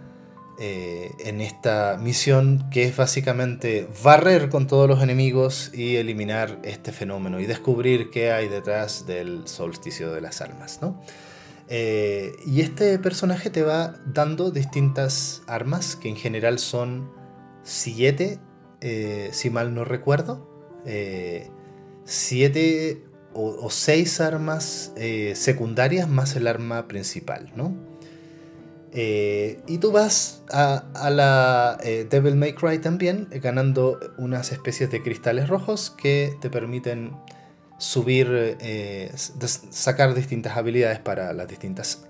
eh, 0.57 1.11
en 1.19 1.41
esta 1.41 1.99
misión 2.01 2.71
que 2.71 2.85
es 2.85 2.97
básicamente 2.97 3.89
barrer 4.05 4.51
con 4.51 4.69
todos 4.69 4.89
los 4.89 5.03
enemigos 5.03 5.73
y 5.75 5.97
eliminar 5.97 6.61
este 6.63 6.93
fenómeno 6.93 7.41
y 7.41 7.47
descubrir 7.47 8.11
qué 8.11 8.31
hay 8.31 8.47
detrás 8.47 9.05
del 9.05 9.49
solsticio 9.49 10.13
de 10.13 10.21
las 10.21 10.41
almas. 10.41 10.79
Eh, 11.69 12.37
y 12.47 12.61
este 12.61 12.97
personaje 13.01 13.51
te 13.51 13.63
va 13.63 13.97
dando 14.07 14.53
distintas 14.53 15.43
armas 15.49 15.97
que 15.97 16.09
en 16.09 16.17
general 16.17 16.61
son 16.61 17.11
siete, 17.65 18.39
eh, 18.81 19.31
si 19.33 19.51
mal 19.51 19.75
no 19.75 19.85
recuerdo, 19.85 20.49
siete 22.05 23.03
o, 23.33 23.49
o, 23.49 23.71
seis 23.71 24.21
armas 24.21 24.93
secundarias 25.35 26.09
más 26.09 26.37
el 26.37 26.47
arma 26.47 26.87
principal, 26.87 27.51
¿no? 27.57 27.75
Eh, 28.97 29.61
y 29.67 29.79
tú 29.79 29.91
vas 29.91 30.45
a, 30.53 30.85
la 31.11 31.79
eh, 31.83 32.07
Devil 32.09 32.37
May 32.37 32.53
Cry 32.55 32.79
también, 32.79 33.27
eh, 33.33 33.41
ganando 33.41 33.99
unas 34.19 34.53
especies 34.53 34.89
de 34.89 35.03
cristales 35.03 35.49
rojos 35.49 35.91
que 35.91 36.37
te 36.41 36.49
permiten 36.49 37.17
subir, 37.77 38.57
sacar 39.71 40.15
distintas 40.15 40.57
habilidades 40.57 41.01
para 41.01 41.33
las 41.33 41.49
distintas 41.49 42.07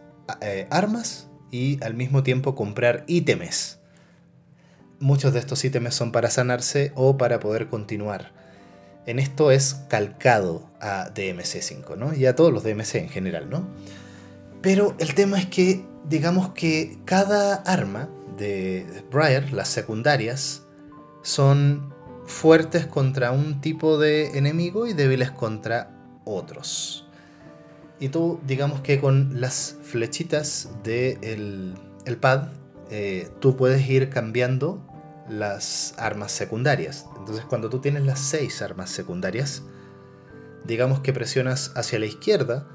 armas 0.71 1.31
y 1.51 1.83
al 1.83 1.95
mismo 1.95 2.23
tiempo 2.23 2.55
comprar 2.55 3.05
ítems. 3.07 3.81
Muchos 5.05 5.35
de 5.35 5.39
estos 5.39 5.63
ítems 5.63 5.95
son 5.95 6.13
para 6.13 6.31
sanarse 6.31 6.91
o 6.95 7.19
para 7.19 7.39
poder 7.39 7.69
continuar. 7.69 8.33
En 9.05 9.19
esto 9.19 9.51
es 9.51 9.83
calcado 9.91 10.67
a 10.81 11.13
DMC5, 11.13 11.99
¿no? 11.99 12.15
Y 12.15 12.25
a 12.25 12.35
todos 12.35 12.51
los 12.51 12.65
DMC 12.65 12.95
en 12.95 13.11
general, 13.11 13.51
¿no? 13.51 13.69
Pero 14.63 14.97
el 14.99 15.15
tema 15.15 15.39
es 15.39 15.45
que 15.45 15.85
digamos 16.09 16.55
que 16.55 16.97
cada 17.05 17.57
arma 17.57 18.09
de 18.39 19.05
Briar, 19.13 19.53
las 19.53 19.69
secundarias, 19.69 20.63
son 21.21 21.93
fuertes 22.25 22.87
contra 22.87 23.31
un 23.31 23.61
tipo 23.61 23.99
de 23.99 24.39
enemigo 24.39 24.87
y 24.87 24.95
débiles 24.95 25.31
contra 25.31 25.91
otros. 26.25 27.07
Y 28.01 28.09
tú, 28.09 28.41
digamos 28.47 28.81
que 28.81 29.03
con 29.03 29.39
las 29.39 29.77
flechitas 29.83 30.71
del 30.83 31.75
el 32.07 32.17
pad, 32.17 32.49
eh, 32.91 33.29
tú 33.41 33.55
puedes 33.55 33.87
ir 33.87 34.09
cambiando 34.09 34.94
las 35.29 35.95
armas 35.99 36.33
secundarias. 36.33 37.07
Entonces 37.19 37.45
cuando 37.45 37.71
tú 37.71 37.81
tienes 37.81 38.05
las 38.05 38.21
seis 38.21 38.63
armas 38.63 38.91
secundarias, 38.91 39.63
digamos 40.65 41.01
que 41.01 41.13
presionas 41.13 41.73
hacia 41.77 41.99
la 41.99 42.07
izquierda, 42.07 42.67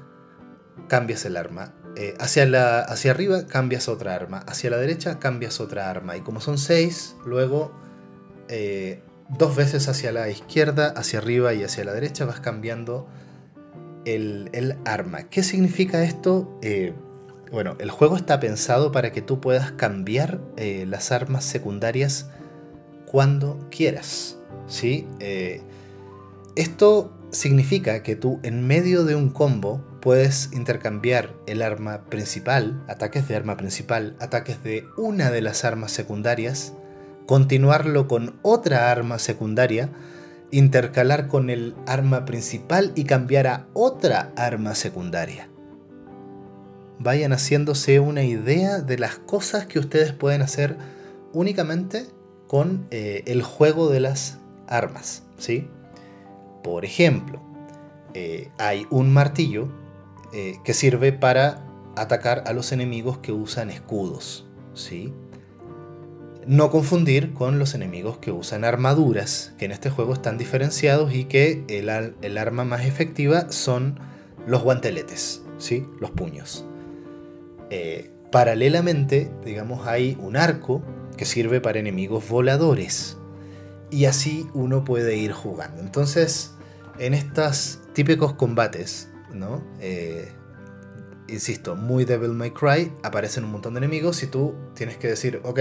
cambias 0.88 1.24
el 1.24 1.36
arma. 1.36 1.74
Eh, 1.96 2.14
hacia, 2.20 2.46
la, 2.46 2.80
hacia 2.80 3.10
arriba 3.10 3.46
cambias 3.46 3.88
otra 3.88 4.14
arma, 4.14 4.38
hacia 4.46 4.70
la 4.70 4.76
derecha 4.76 5.18
cambias 5.18 5.60
otra 5.60 5.90
arma. 5.90 6.16
Y 6.16 6.20
como 6.20 6.40
son 6.40 6.58
seis, 6.58 7.16
luego 7.24 7.72
eh, 8.48 9.02
dos 9.28 9.56
veces 9.56 9.88
hacia 9.88 10.12
la 10.12 10.28
izquierda, 10.28 10.88
hacia 10.96 11.18
arriba 11.18 11.52
y 11.54 11.64
hacia 11.64 11.84
la 11.84 11.92
derecha 11.92 12.24
vas 12.24 12.40
cambiando 12.40 13.08
el, 14.04 14.78
arma. 14.84 15.24
¿Qué 15.24 15.42
significa 15.42 16.02
esto? 16.02 16.58
Eh, 16.62 16.94
bueno, 17.50 17.76
el 17.80 17.90
juego 17.90 18.16
está 18.16 18.38
pensado 18.38 18.92
para 18.92 19.10
que 19.10 19.22
tú 19.22 19.40
puedas 19.40 19.72
cambiar 19.72 20.40
las 20.56 21.10
armas 21.10 21.44
secundarias 21.44 22.30
cuando 23.10 23.58
quieras. 23.72 24.36
¿sí? 24.68 25.08
Eh, 25.18 25.62
esto 26.54 27.12
significa 27.30 28.04
que 28.04 28.14
tú 28.14 28.38
en 28.44 28.64
medio 28.64 29.04
de 29.04 29.16
un 29.16 29.30
combo 29.30 29.84
puedes 30.00 30.50
intercambiar 30.52 31.34
el 31.48 31.62
arma 31.62 32.04
principal, 32.04 32.84
ataques 32.86 33.26
de 33.26 33.34
arma 33.34 33.56
principal, 33.56 34.16
ataques 34.20 34.62
de 34.62 34.86
una 34.96 35.32
de 35.32 35.42
las 35.42 35.64
armas 35.64 35.90
secundarias, 35.90 36.72
continuarlo 37.26 38.06
con 38.06 38.38
otra 38.42 38.92
arma 38.92 39.18
secundaria, 39.18 39.90
intercalar 40.52 41.26
con 41.26 41.50
el 41.50 41.74
arma 41.88 42.24
principal 42.24 42.92
y 42.94 43.04
cambiar 43.04 43.48
a 43.48 43.66
otra 43.72 44.32
arma 44.36 44.76
secundaria. 44.76 45.48
Vayan 47.00 47.32
haciéndose 47.32 47.98
una 47.98 48.22
idea 48.22 48.78
de 48.78 48.98
las 48.98 49.16
cosas 49.16 49.66
que 49.66 49.80
ustedes 49.80 50.12
pueden 50.12 50.42
hacer 50.42 50.76
únicamente 51.32 52.06
con 52.50 52.88
eh, 52.90 53.22
el 53.26 53.44
juego 53.44 53.90
de 53.90 54.00
las 54.00 54.40
armas, 54.66 55.22
¿sí? 55.38 55.68
Por 56.64 56.84
ejemplo, 56.84 57.40
eh, 58.12 58.50
hay 58.58 58.88
un 58.90 59.12
martillo 59.12 59.68
eh, 60.32 60.56
que 60.64 60.74
sirve 60.74 61.12
para 61.12 61.64
atacar 61.94 62.42
a 62.48 62.52
los 62.52 62.72
enemigos 62.72 63.18
que 63.18 63.30
usan 63.30 63.70
escudos, 63.70 64.48
¿sí? 64.74 65.14
No 66.44 66.72
confundir 66.72 67.34
con 67.34 67.60
los 67.60 67.76
enemigos 67.76 68.18
que 68.18 68.32
usan 68.32 68.64
armaduras, 68.64 69.54
que 69.56 69.66
en 69.66 69.70
este 69.70 69.88
juego 69.88 70.12
están 70.12 70.36
diferenciados 70.36 71.14
y 71.14 71.26
que 71.26 71.64
el, 71.68 72.36
arma 72.36 72.64
más 72.64 72.84
efectiva 72.84 73.52
son 73.52 74.00
los 74.48 74.60
guanteletes, 74.64 75.44
¿sí? 75.58 75.86
Los 76.00 76.10
puños. 76.10 76.66
Paralelamente, 78.32 79.30
digamos, 79.44 79.86
hay 79.86 80.18
un 80.20 80.36
arco 80.36 80.82
que 81.20 81.26
sirve 81.26 81.60
para 81.60 81.78
enemigos 81.78 82.26
voladores. 82.30 83.18
Y 83.90 84.06
así 84.06 84.48
uno 84.54 84.84
puede 84.84 85.16
ir 85.16 85.32
jugando. 85.32 85.82
Entonces, 85.82 86.54
en 86.98 87.12
estos 87.12 87.80
típicos 87.92 88.32
combates, 88.32 89.10
¿no? 89.34 89.62
Eh, 89.80 90.32
insisto, 91.28 91.76
muy 91.76 92.06
Devil 92.06 92.30
May 92.30 92.52
Cry, 92.52 92.90
aparecen 93.02 93.44
un 93.44 93.52
montón 93.52 93.74
de 93.74 93.78
enemigos 93.80 94.22
y 94.22 94.28
tú 94.28 94.54
tienes 94.74 94.96
que 94.96 95.08
decir, 95.08 95.42
ok, 95.44 95.60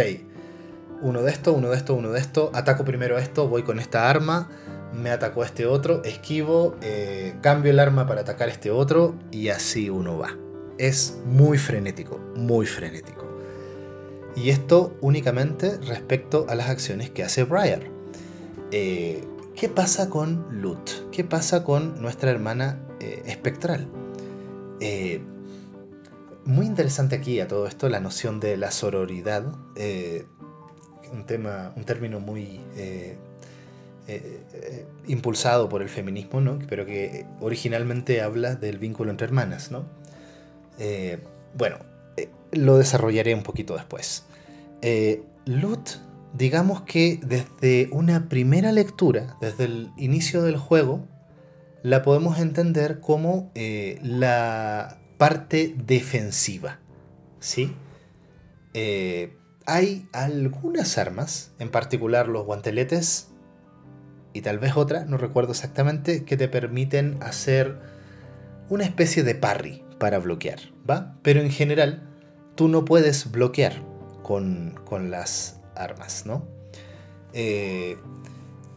uno 1.02 1.24
de 1.24 1.32
esto, 1.32 1.52
uno 1.52 1.72
de 1.72 1.76
esto, 1.76 1.94
uno 1.94 2.12
de 2.12 2.22
esto, 2.22 2.52
ataco 2.54 2.86
primero 2.86 3.18
a 3.18 3.20
esto, 3.20 3.50
voy 3.50 3.64
con 3.64 3.80
esta 3.80 4.10
arma, 4.10 4.48
me 4.94 5.10
atacó 5.10 5.44
este 5.44 5.66
otro, 5.66 6.06
esquivo, 6.06 6.78
eh, 6.82 7.36
cambio 7.42 7.72
el 7.72 7.80
arma 7.80 8.08
para 8.08 8.22
atacar 8.22 8.48
este 8.48 8.72
otro 8.72 9.16
y 9.30 9.50
así 9.50 9.90
uno 9.90 10.18
va. 10.18 10.38
Es 10.78 11.18
muy 11.26 11.58
frenético, 11.58 12.18
muy 12.38 12.66
frenético. 12.66 13.29
Y 14.36 14.50
esto 14.50 14.98
únicamente 15.02 15.78
respecto 15.80 16.46
a 16.50 16.56
las 16.56 16.70
acciones 16.70 17.10
que 17.10 17.24
hace 17.24 17.44
Briar. 17.44 17.84
Eh, 18.72 19.24
¿Qué 19.56 19.68
pasa 19.70 20.10
con 20.10 20.46
Lut? 20.62 20.90
¿Qué 21.12 21.24
pasa 21.24 21.64
con 21.64 22.02
nuestra 22.02 22.32
hermana 22.32 22.80
eh, 23.00 23.24
espectral? 23.26 23.88
muy 26.46 26.66
interesante 26.66 27.18
aquí 27.18 27.42
a 27.42 27.50
todo 27.50 27.68
esto 27.68 27.90
la 27.90 28.00
noción 28.00 28.40
de 28.40 28.56
la 28.56 28.72
sororidad 28.72 29.52
un 31.12 31.26
tema, 31.26 31.74
un 31.76 31.84
término 31.84 32.20
muy 32.20 32.62
eh, 32.76 33.18
eh, 34.08 34.44
eh, 34.54 34.86
impulsado 35.08 35.70
por 35.70 35.82
el 35.82 35.90
feminismo, 35.90 36.42
¿no? 36.42 36.60
pero 36.68 36.86
que 36.86 37.26
originalmente 37.40 38.22
habla 38.22 38.56
del 38.56 38.78
vínculo 38.78 39.12
entre 39.12 39.28
hermanas. 39.28 39.72
¿no? 39.72 39.86
bueno, 41.56 41.78
lo 42.52 42.78
desarrollaré 42.78 43.36
un 43.36 43.44
poquito 43.44 43.76
después. 43.76 44.26
Lut, 45.46 45.90
digamos 46.34 46.82
que 46.82 47.20
desde 47.24 47.90
una 47.92 48.30
primera 48.30 48.72
lectura, 48.72 49.38
desde 49.42 49.66
el 49.66 49.92
inicio 49.98 50.44
del 50.44 50.58
juego, 50.58 51.08
la 51.84 52.02
podemos 52.04 52.40
entender 52.40 53.00
como 53.00 53.52
la 53.56 55.00
parte 55.18 55.76
defensiva. 55.78 56.80
¿Sí? 57.40 57.76
hay 59.70 60.08
algunas 60.14 60.98
armas, 60.98 61.52
en 61.60 61.70
particular 61.70 62.28
los 62.28 62.44
guanteletes 62.44 63.28
y 64.34 64.42
tal 64.42 64.58
vez 64.58 64.76
otra, 64.76 65.06
no 65.06 65.18
recuerdo 65.18 65.52
exactamente, 65.52 66.24
que 66.24 66.38
te 66.38 66.48
permiten 66.48 67.18
hacer 67.22 67.80
una 68.68 68.84
especie 68.84 69.24
de 69.24 69.36
parry 69.36 69.84
para 70.00 70.18
bloquear, 70.18 70.60
¿va? 70.90 71.18
Pero 71.22 71.42
en 71.42 71.52
general 71.52 72.09
tú 72.60 72.68
no 72.68 72.84
puedes 72.84 73.32
bloquear 73.32 73.82
con, 74.22 74.76
las 75.10 75.62
armas, 75.78 76.26
¿no? 76.26 76.44
Eh, 77.32 77.96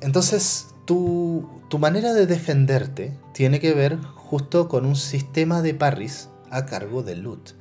entonces 0.01 0.69
tu, 0.85 1.49
tu 1.69 1.81
manera 1.81 2.13
de 2.13 2.27
defenderte 2.27 3.19
tiene 3.35 3.59
que 3.59 3.75
ver 3.75 3.99
justo 3.99 4.69
con 4.69 4.87
un 4.87 4.95
sistema 4.95 5.63
de 5.63 5.75
parries 5.75 6.29
a 6.49 6.65
cargo 6.65 7.03
del 7.03 7.23
loot 7.23 7.55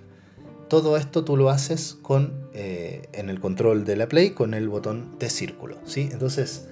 todo 0.72 0.96
esto 0.96 1.26
tú 1.26 1.36
lo 1.36 1.50
haces 1.50 1.98
con, 2.02 2.48
eh, 2.54 3.10
en 3.12 3.30
el 3.30 3.42
control 3.42 3.84
de 3.84 3.98
la 3.98 4.08
Play 4.08 4.30
con 4.30 4.54
el 4.54 4.70
botón 4.70 5.20
de 5.20 5.30
círculo. 5.30 5.76
¿sí? 5.84 6.08
Entonces, 6.14 6.70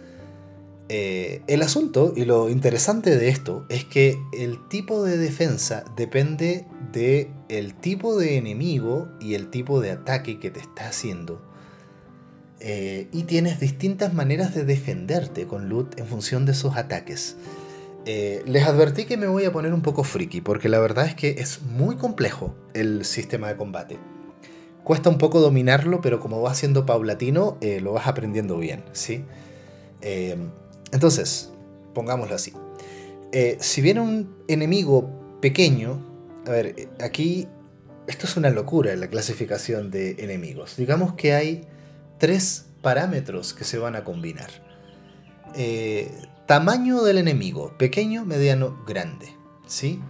eh, 0.91 1.43
el 1.45 1.61
asunto 1.61 2.13
y 2.15 2.25
lo 2.25 2.49
interesante 2.49 3.15
de 3.15 3.29
esto 3.29 3.63
es 3.69 3.85
que 3.85 4.17
el 4.33 4.67
tipo 4.69 5.03
de 5.03 5.17
defensa 5.17 5.85
depende 5.95 6.65
de 6.91 7.29
el 7.47 7.75
tipo 7.75 8.17
de 8.17 8.37
enemigo 8.37 9.07
y 9.21 9.35
el 9.35 9.51
tipo 9.51 9.81
de 9.81 9.91
ataque 9.91 10.39
que 10.39 10.49
te 10.49 10.59
está 10.59 10.87
haciendo. 10.87 11.39
Eh, 12.59 13.07
y 13.13 13.23
tienes 13.23 13.59
distintas 13.59 14.15
maneras 14.15 14.55
de 14.55 14.65
defenderte 14.65 15.45
con 15.45 15.69
loot 15.69 15.99
en 15.99 16.07
función 16.07 16.47
de 16.47 16.53
esos 16.53 16.75
ataques. 16.75 17.37
Eh, 18.05 18.41
les 18.47 18.65
advertí 18.65 19.05
que 19.05 19.15
me 19.15 19.27
voy 19.27 19.45
a 19.45 19.51
poner 19.51 19.75
un 19.75 19.83
poco 19.83 20.03
friki, 20.03 20.41
porque 20.41 20.69
la 20.69 20.79
verdad 20.79 21.05
es 21.05 21.13
que 21.13 21.35
es 21.37 21.61
muy 21.61 21.97
complejo 21.97 22.55
el 22.73 23.05
sistema 23.05 23.47
de 23.47 23.57
combate. 23.57 23.99
Cuesta 24.83 25.11
un 25.11 25.19
poco 25.19 25.39
dominarlo, 25.39 26.01
pero 26.01 26.19
como 26.19 26.41
va 26.41 26.55
siendo 26.55 26.87
paulatino, 26.87 27.59
lo 27.61 27.93
vas 27.93 28.07
aprendiendo 28.07 28.57
bien, 28.57 28.83
¿sí? 28.91 29.23
Eh, 30.91 30.93
entonces, 30.93 31.51
pongámoslo 31.93 32.35
así. 32.35 32.53
si 33.59 33.81
viene 33.81 34.01
un 34.01 34.35
enemigo 34.47 35.09
pequeño, 35.41 36.05
a 36.47 36.51
ver, 36.51 36.89
aquí 37.01 37.47
esto 38.07 38.25
es 38.25 38.37
una 38.37 38.49
locura 38.49 38.95
la 38.95 39.07
clasificación 39.07 39.91
de 39.91 40.15
enemigos. 40.19 40.77
Digamos 40.77 41.13
que 41.13 41.33
hay 41.33 41.67
tres 42.17 42.65
parámetros 42.81 43.53
que 43.53 43.63
se 43.63 43.77
van 43.77 43.95
a 43.95 44.03
combinar. 44.03 44.49
Tamaño 46.49 47.03
del 47.03 47.19
enemigo, 47.19 47.77
pequeño, 47.77 48.25
mediano, 48.25 48.83
grande. 48.87 49.27
¿Sí? 49.67 50.01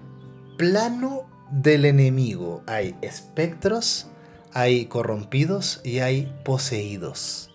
Plano 0.57 1.29
del 1.51 1.83
enemigo. 1.83 2.63
Hay 2.65 2.95
espectros, 3.01 4.07
hay 4.53 4.85
corrompidos 4.85 5.81
y 5.83 5.99
hay 5.99 6.33
poseídos. 6.45 7.48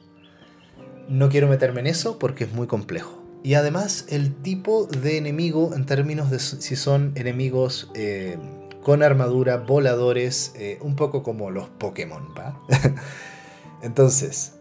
No 1.09 1.29
quiero 1.29 1.49
meterme 1.49 1.81
en 1.81 1.87
eso 1.87 2.19
porque 2.19 2.45
es 2.45 2.53
muy 2.53 2.67
complejo. 2.67 3.23
Y 3.43 3.55
además 3.55 4.07
el 4.09 4.35
tipo 4.35 4.87
de 4.87 5.19
enemigo 5.19 5.75
en 5.75 5.85
términos 5.85 6.31
de 6.31 6.39
si 6.39 6.77
son 6.77 7.13
enemigos 7.15 7.91
eh, 7.95 8.39
con 8.83 9.03
armadura, 9.03 9.59
voladores, 9.59 10.53
eh, 10.57 10.79
un 10.81 10.97
poco 10.97 11.23
como 11.23 11.51
los 11.51 11.69
Pokémon, 11.69 12.35
¿va? 12.37 12.59
Entonces, 13.83 14.55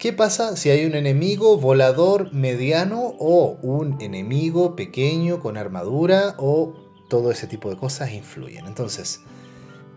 ¿Qué 0.00 0.14
pasa 0.14 0.56
si 0.56 0.70
hay 0.70 0.86
un 0.86 0.94
enemigo 0.94 1.58
volador 1.58 2.32
mediano 2.32 3.14
o 3.18 3.58
un 3.60 4.00
enemigo 4.00 4.74
pequeño 4.74 5.40
con 5.40 5.58
armadura 5.58 6.36
o 6.38 6.72
todo 7.10 7.30
ese 7.30 7.46
tipo 7.46 7.68
de 7.68 7.76
cosas 7.76 8.10
influyen? 8.14 8.64
Entonces, 8.64 9.20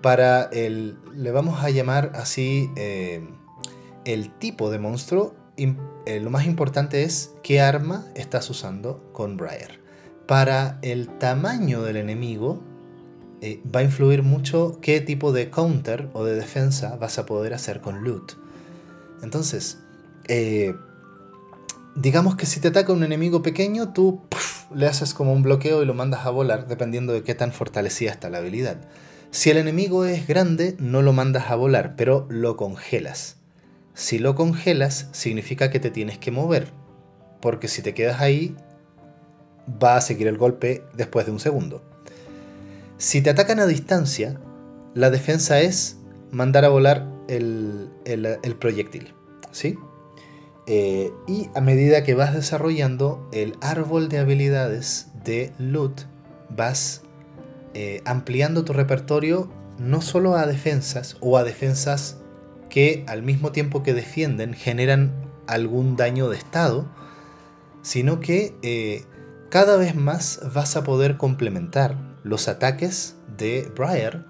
para 0.01 0.43
el, 0.51 0.97
le 1.15 1.31
vamos 1.31 1.63
a 1.63 1.69
llamar 1.69 2.11
así 2.15 2.69
eh, 2.75 3.25
el 4.03 4.37
tipo 4.39 4.69
de 4.69 4.79
monstruo, 4.79 5.35
eh, 6.05 6.19
lo 6.19 6.29
más 6.29 6.45
importante 6.45 7.03
es 7.03 7.33
qué 7.43 7.61
arma 7.61 8.05
estás 8.15 8.49
usando 8.49 9.09
con 9.13 9.37
Briar. 9.37 9.79
Para 10.27 10.79
el 10.81 11.07
tamaño 11.17 11.81
del 11.83 11.97
enemigo, 11.97 12.61
eh, 13.41 13.61
va 13.73 13.81
a 13.81 13.83
influir 13.83 14.23
mucho 14.23 14.79
qué 14.81 15.01
tipo 15.01 15.31
de 15.31 15.49
counter 15.49 16.09
o 16.13 16.23
de 16.23 16.35
defensa 16.35 16.95
vas 16.95 17.19
a 17.19 17.25
poder 17.25 17.53
hacer 17.53 17.81
con 17.81 18.03
loot. 18.03 18.33
Entonces, 19.21 19.79
eh, 20.27 20.73
digamos 21.95 22.35
que 22.35 22.45
si 22.45 22.59
te 22.59 22.69
ataca 22.69 22.93
un 22.93 23.03
enemigo 23.03 23.41
pequeño, 23.41 23.93
tú 23.93 24.21
le 24.73 24.87
haces 24.87 25.13
como 25.13 25.33
un 25.33 25.43
bloqueo 25.43 25.83
y 25.83 25.85
lo 25.85 25.93
mandas 25.93 26.25
a 26.25 26.29
volar, 26.29 26.67
dependiendo 26.67 27.13
de 27.13 27.23
qué 27.23 27.35
tan 27.35 27.51
fortalecida 27.51 28.11
está 28.11 28.29
la 28.29 28.39
habilidad. 28.39 28.77
Si 29.31 29.49
el 29.49 29.57
enemigo 29.57 30.05
es 30.05 30.27
grande, 30.27 30.75
no 30.79 31.01
lo 31.01 31.11
mandas 31.11 31.49
a 31.49 31.55
volar, 31.55 31.95
pero 31.95 32.27
lo 32.29 32.55
congelas. 32.55 33.42
Si 33.93 34.19
lo 34.19 34.35
congelas, 34.35 35.09
significa 35.11 35.69
que 35.69 35.79
te 35.79 35.91
tienes 35.91 36.17
que 36.17 36.31
mover, 36.31 36.69
porque 37.41 37.67
si 37.67 37.81
te 37.81 37.93
quedas 37.93 38.21
ahí, 38.21 38.55
va 39.81 39.95
a 39.95 40.01
seguir 40.01 40.27
el 40.27 40.37
golpe 40.37 40.83
después 40.95 41.25
de 41.25 41.31
un 41.31 41.39
segundo. 41.39 41.83
Si 42.97 43.21
te 43.21 43.29
atacan 43.29 43.59
a 43.59 43.65
distancia, 43.65 44.39
la 44.93 45.09
defensa 45.09 45.61
es 45.61 45.97
mandar 46.31 46.65
a 46.65 46.69
volar 46.69 47.07
el, 47.27 47.89
proyectil. 48.59 49.13
¿sí? 49.51 49.77
Eh, 50.65 51.11
y 51.27 51.49
a 51.55 51.61
medida 51.61 52.03
que 52.03 52.13
vas 52.13 52.33
desarrollando 52.33 53.27
el 53.31 53.55
árbol 53.61 54.09
de 54.09 54.19
habilidades 54.19 55.07
de 55.23 55.51
loot, 55.57 56.01
vas 56.49 57.01
eh, 57.73 58.01
ampliando 58.05 58.63
tu 58.63 58.73
repertorio 58.73 59.49
no 59.79 60.01
solo 60.01 60.35
a 60.35 60.45
defensas 60.45 61.17
o 61.19 61.37
a 61.37 61.43
defensas 61.43 62.17
que 62.73 63.03
al 63.07 63.21
mismo 63.21 63.51
tiempo 63.51 63.83
que 63.83 63.93
defienden 63.93 64.55
generan 64.55 65.13
algún 65.45 65.95
daño 65.95 66.27
de 66.29 66.37
estado, 66.37 66.87
sino 67.83 68.19
que 68.19 68.55
eh, 68.63 69.03
cada 69.51 69.77
vez 69.77 69.93
más 69.93 70.41
vas 70.55 70.75
a 70.75 70.83
poder 70.83 71.17
complementar 71.17 71.95
los 72.23 72.47
ataques 72.47 73.15
de 73.37 73.71
Briar 73.75 74.25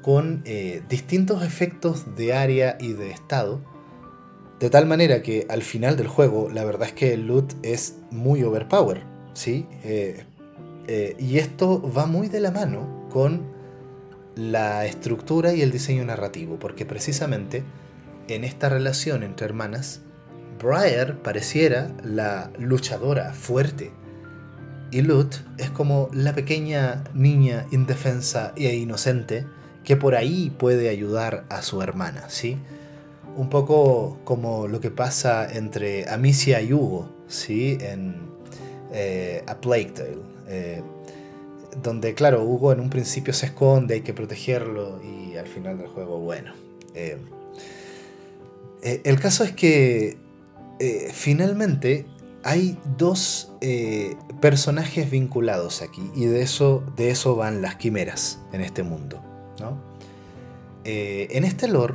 con 0.00 0.42
eh, 0.44 0.80
distintos 0.88 1.42
efectos 1.42 2.14
de 2.14 2.34
área 2.34 2.78
y 2.78 2.92
de 2.92 3.10
estado, 3.10 3.64
de 4.60 4.70
tal 4.70 4.86
manera 4.86 5.20
que 5.20 5.48
al 5.50 5.62
final 5.62 5.96
del 5.96 6.06
juego 6.06 6.50
la 6.50 6.64
verdad 6.64 6.86
es 6.86 6.94
que 6.94 7.12
el 7.12 7.26
loot 7.26 7.54
es 7.64 7.96
muy 8.12 8.44
overpower, 8.44 9.02
¿sí? 9.34 9.66
Eh, 9.82 10.24
y 11.18 11.38
esto 11.38 11.82
va 11.92 12.06
muy 12.06 12.28
de 12.28 12.38
la 12.38 12.52
mano 12.52 13.08
con 13.10 13.42
la 14.36 14.86
estructura 14.86 15.52
y 15.52 15.62
el 15.62 15.72
diseño 15.72 16.04
narrativo, 16.04 16.60
porque 16.60 16.86
precisamente 16.86 17.64
en 18.28 18.44
esta 18.44 18.68
relación 18.68 19.22
entre 19.22 19.46
hermanas, 19.46 20.02
Briar 20.58 21.22
pareciera 21.22 21.90
la 22.02 22.50
luchadora 22.58 23.32
fuerte 23.32 23.92
y 24.90 25.02
Lut 25.02 25.34
es 25.58 25.70
como 25.70 26.08
la 26.12 26.34
pequeña 26.34 27.04
niña 27.14 27.66
indefensa 27.70 28.52
e 28.56 28.74
inocente 28.74 29.44
que 29.84 29.96
por 29.96 30.14
ahí 30.14 30.50
puede 30.50 30.88
ayudar 30.88 31.44
a 31.50 31.62
su 31.62 31.82
hermana, 31.82 32.28
¿sí? 32.28 32.58
Un 33.36 33.50
poco 33.50 34.18
como 34.24 34.66
lo 34.66 34.80
que 34.80 34.90
pasa 34.90 35.46
entre 35.50 36.08
Amicia 36.08 36.60
y 36.62 36.72
Hugo, 36.72 37.10
¿sí? 37.28 37.78
En 37.80 38.16
eh, 38.92 39.44
A 39.46 39.60
Plague 39.60 39.92
Tale. 39.94 40.18
Eh, 40.48 40.82
donde, 41.82 42.14
claro, 42.14 42.42
Hugo 42.42 42.72
en 42.72 42.80
un 42.80 42.90
principio 42.90 43.32
se 43.32 43.46
esconde, 43.46 43.94
hay 43.94 44.00
que 44.00 44.14
protegerlo 44.14 45.00
y 45.02 45.36
al 45.36 45.46
final 45.46 45.78
del 45.78 45.88
juego, 45.88 46.18
bueno. 46.18 46.52
Eh, 46.94 47.18
el 48.82 49.20
caso 49.20 49.44
es 49.44 49.52
que 49.52 50.18
eh, 50.78 51.10
finalmente 51.12 52.06
hay 52.44 52.78
dos 52.96 53.52
eh, 53.60 54.14
personajes 54.40 55.10
vinculados 55.10 55.82
aquí 55.82 56.10
y 56.14 56.26
de 56.26 56.42
eso, 56.42 56.84
de 56.96 57.10
eso 57.10 57.34
van 57.34 57.62
las 57.62 57.76
quimeras 57.76 58.40
en 58.52 58.60
este 58.60 58.82
mundo. 58.82 59.22
Eh, 60.84 61.28
en 61.32 61.44
este 61.44 61.68
lore, 61.68 61.94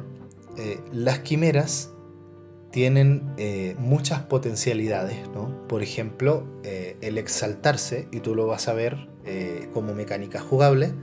las 0.92 1.20
quimeras 1.20 1.92
tienen 2.72 3.24
muchas 3.80 4.22
potencialidades. 4.24 5.18
Por 5.68 5.82
ejemplo, 5.82 6.46
el 6.64 7.18
exaltarse, 7.18 8.08
y 8.12 8.20
tú 8.20 8.36
lo 8.36 8.46
vas 8.46 8.68
a 8.68 8.74
ver 8.74 9.08
como 9.74 9.96
mecánica 9.96 10.42
jugable. 10.42 10.94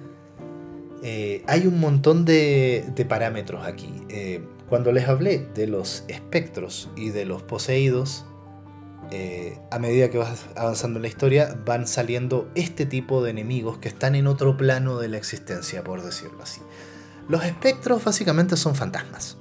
hay 1.02 1.66
un 1.66 1.80
montón 1.80 2.24
de 2.24 3.06
parámetros 3.08 3.66
aquí 3.66 3.92
cuando 4.70 4.92
les 4.92 5.08
hablé 5.08 5.48
de 5.52 5.66
los 5.66 6.04
espectros 6.06 6.88
y 6.96 7.10
de 7.10 7.24
los 7.24 7.42
poseídos, 7.42 8.24
eh, 9.10 9.58
a 9.72 9.80
medida 9.80 10.08
que 10.10 10.16
vas 10.16 10.46
avanzando 10.54 10.98
en 10.98 11.02
la 11.02 11.08
historia, 11.08 11.58
van 11.66 11.88
saliendo 11.88 12.48
este 12.54 12.86
tipo 12.86 13.22
de 13.24 13.32
enemigos 13.32 13.78
que 13.78 13.88
están 13.88 14.14
en 14.14 14.28
otro 14.28 14.56
plano 14.56 14.98
de 15.00 15.08
la 15.08 15.16
existencia, 15.16 15.82
por 15.82 16.02
decirlo 16.02 16.40
así. 16.44 16.60
Los 17.28 17.44
espectros 17.44 18.04
básicamente 18.04 18.56
son 18.56 18.76
fantasmas. 18.76 19.38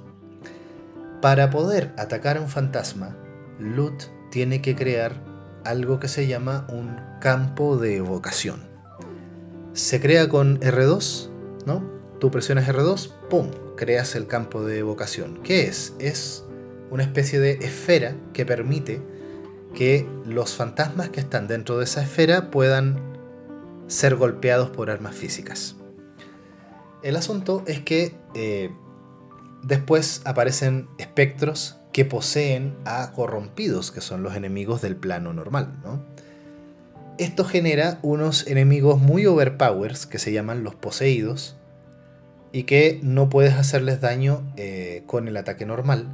Para 1.22 1.50
poder 1.50 1.94
atacar 1.96 2.36
a 2.36 2.40
un 2.40 2.48
fantasma, 2.48 3.16
Lut 3.60 4.02
tiene 4.30 4.60
que 4.60 4.74
crear 4.74 5.22
algo 5.64 6.00
que 6.00 6.08
se 6.08 6.26
llama 6.26 6.66
un 6.68 6.96
campo 7.20 7.76
de 7.76 7.98
evocación. 7.98 8.68
Se 9.74 10.00
crea 10.00 10.28
con 10.28 10.58
R2, 10.58 11.28
¿no? 11.66 11.99
Tú 12.20 12.30
presionas 12.30 12.68
R2, 12.68 13.10
¡pum! 13.30 13.50
creas 13.76 14.14
el 14.14 14.26
campo 14.26 14.62
de 14.62 14.78
evocación. 14.78 15.40
¿Qué 15.42 15.62
es? 15.62 15.94
Es 15.98 16.44
una 16.90 17.02
especie 17.02 17.40
de 17.40 17.52
esfera 17.62 18.14
que 18.34 18.44
permite 18.44 19.00
que 19.74 20.06
los 20.26 20.54
fantasmas 20.54 21.08
que 21.08 21.20
están 21.20 21.48
dentro 21.48 21.78
de 21.78 21.84
esa 21.84 22.02
esfera 22.02 22.50
puedan 22.50 23.00
ser 23.86 24.16
golpeados 24.16 24.68
por 24.68 24.90
armas 24.90 25.14
físicas. 25.16 25.76
El 27.02 27.16
asunto 27.16 27.62
es 27.66 27.80
que 27.80 28.14
eh, 28.34 28.70
después 29.62 30.20
aparecen 30.26 30.88
espectros 30.98 31.76
que 31.90 32.04
poseen 32.04 32.76
a 32.84 33.12
corrompidos, 33.12 33.90
que 33.90 34.02
son 34.02 34.22
los 34.22 34.36
enemigos 34.36 34.82
del 34.82 34.96
plano 34.96 35.32
normal. 35.32 35.72
Esto 37.16 37.46
genera 37.46 37.98
unos 38.02 38.46
enemigos 38.46 39.00
muy 39.00 39.24
overpowers 39.24 40.06
que 40.06 40.18
se 40.18 40.32
llaman 40.32 40.64
los 40.64 40.74
poseídos, 40.74 41.56
y 42.52 42.64
que 42.64 43.00
no 43.02 43.28
puedes 43.28 43.54
hacerles 43.54 44.00
daño 44.00 44.42
eh, 44.56 45.02
con 45.06 45.28
el 45.28 45.36
ataque 45.36 45.66
normal. 45.66 46.08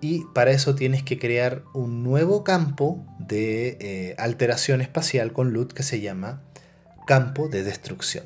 Y 0.00 0.24
para 0.34 0.50
eso 0.50 0.74
tienes 0.74 1.02
que 1.02 1.18
crear 1.18 1.62
un 1.74 2.02
nuevo 2.02 2.42
campo 2.42 3.06
de 3.18 3.78
eh, 3.80 4.14
alteración 4.18 4.80
espacial 4.80 5.32
con 5.32 5.52
loot 5.52 5.72
que 5.72 5.84
se 5.84 6.00
llama 6.00 6.42
campo 7.06 7.48
de 7.48 7.62
destrucción. 7.62 8.24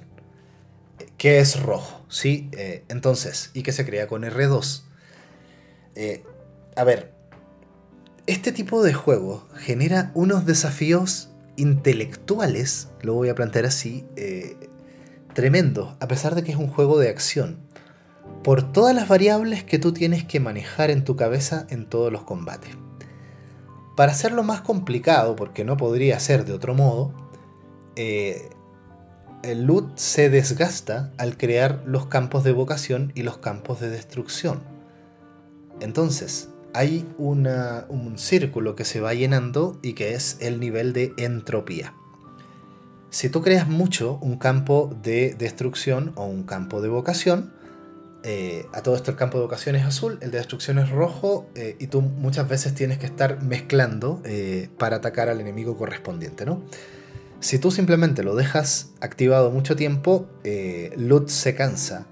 Que 1.19 1.39
es 1.39 1.61
rojo, 1.61 2.05
¿sí? 2.09 2.49
Eh, 2.53 2.85
entonces, 2.89 3.51
y 3.53 3.63
que 3.63 3.73
se 3.73 3.85
crea 3.85 4.07
con 4.07 4.23
R2. 4.23 4.83
a 6.77 6.85
ver, 6.85 7.13
este 8.27 8.53
tipo 8.53 8.83
de 8.83 8.95
juego 8.95 9.47
genera 9.57 10.11
unos 10.15 10.47
desafíos 10.47 11.31
intelectuales, 11.57 12.89
lo 13.03 13.15
voy 13.15 13.29
a 13.29 13.35
plantear 13.35 13.67
así, 13.67 14.05
tremendo, 15.37 15.99
a 16.01 16.09
pesar 16.09 16.35
de 16.35 16.43
que 16.43 16.53
es 16.53 16.57
un 16.57 16.67
juego 16.67 16.99
de 16.99 17.11
acción, 17.11 17.59
por 18.43 18.73
todas 18.73 18.95
las 18.95 19.07
variables 19.07 19.65
que 19.65 19.79
tú 19.79 19.93
tienes 19.93 20.25
que 20.25 20.41
manejar 20.41 20.91
en 20.91 21.05
tu 21.05 21.15
cabeza 21.15 21.67
en 21.69 21.85
todos 21.85 22.11
los 22.11 22.23
combates. 22.23 22.71
Para 23.99 24.13
hacerlo 24.13 24.45
más 24.45 24.63
complicado, 24.63 25.37
porque 25.37 25.63
no 25.63 25.77
podría 25.77 26.19
ser 26.21 26.47
de 26.47 26.55
otro 26.55 26.73
modo, 26.73 27.13
eh, 27.97 28.49
el 29.43 29.65
loot 29.65 29.99
se 29.99 30.31
desgasta 30.31 31.13
al 31.19 31.37
crear 31.37 31.83
los 31.85 32.07
campos 32.07 32.43
de 32.43 32.51
evocación 32.51 33.13
y 33.15 33.23
los 33.23 33.37
campos 33.37 33.79
de 33.79 33.91
destrucción. 33.91 34.63
Entonces, 35.81 36.49
hay 36.73 37.07
un 37.19 38.15
círculo 38.17 38.75
que 38.75 38.87
se 38.87 39.01
va 39.01 39.13
llenando 39.13 39.79
y 39.83 39.93
que 39.93 40.15
es 40.15 40.39
el 40.41 40.61
nivel 40.61 40.95
de 40.95 41.13
entropía 41.19 41.93
si 43.17 43.31
tú 43.31 43.41
creas 43.41 43.67
mucho 43.67 44.19
un 44.21 44.37
campo 44.37 44.95
de 45.03 45.35
destrucción 45.39 46.13
o 46.17 46.27
un 46.27 46.43
campo 46.43 46.83
de 46.83 46.89
vocación, 46.89 47.51
eh, 48.25 48.67
a 48.75 48.83
todo 48.83 48.95
esto 48.95 49.11
el 49.11 49.17
campo 49.17 49.39
de 49.39 49.45
vocación 49.45 49.75
es 49.75 49.87
azul, 49.87 50.19
el 50.21 50.31
de 50.31 50.37
destrucción 50.37 50.79
es 50.79 50.91
rojo, 50.91 51.47
eh, 51.55 51.77
y 51.79 51.87
tú 51.87 52.03
muchas 52.03 52.47
veces 52.47 52.75
tienes 52.75 52.99
que 52.99 53.07
estar 53.07 53.43
mezclando 53.43 54.21
eh, 54.27 54.69
para 54.77 54.97
atacar 54.97 55.31
al 55.31 55.41
enemigo 55.41 55.79
correspondiente, 55.79 56.45
¿no? 56.45 56.61
Si 57.41 57.59
tú 57.59 57.71
simplemente 57.71 58.23
lo 58.23 58.35
dejas 58.35 58.91
activado 59.01 59.51
mucho 59.51 59.77
tiempo, 59.77 60.27
Lut 60.99 61.29
se 61.31 61.55
cansa. 61.55 62.07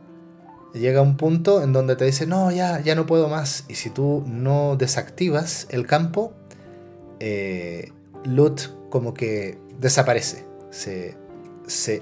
Llega 0.73 1.03
un 1.03 1.19
punto 1.19 1.63
en 1.63 1.75
donde 1.75 1.97
te 1.97 2.07
dice, 2.07 2.27
no, 2.27 2.51
ya, 2.51 2.81
ya 2.81 2.95
no 2.95 3.05
puedo 3.05 3.29
más. 3.29 3.67
Y 3.69 3.75
si 3.75 3.91
tú 3.91 4.25
no 4.27 4.77
desactivas 4.77 5.67
el 5.69 5.87
campo, 5.87 6.33
Lut 8.25 8.61
como 8.89 9.13
que 9.13 9.59
desaparece 9.79 10.54
se, 10.75 11.17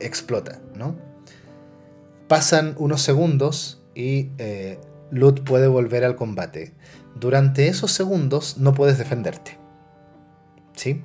explota, 0.00 0.60
¿no? 0.74 0.96
Pasan 2.28 2.74
unos 2.78 3.02
segundos 3.02 3.82
y 3.94 4.30
eh, 4.38 4.78
Lut 5.10 5.42
puede 5.42 5.66
volver 5.66 6.04
al 6.04 6.16
combate. 6.16 6.72
Durante 7.14 7.68
esos 7.68 7.92
segundos 7.92 8.56
no 8.58 8.72
puedes 8.72 8.98
defenderte. 8.98 9.58
¿Sí? 10.74 11.02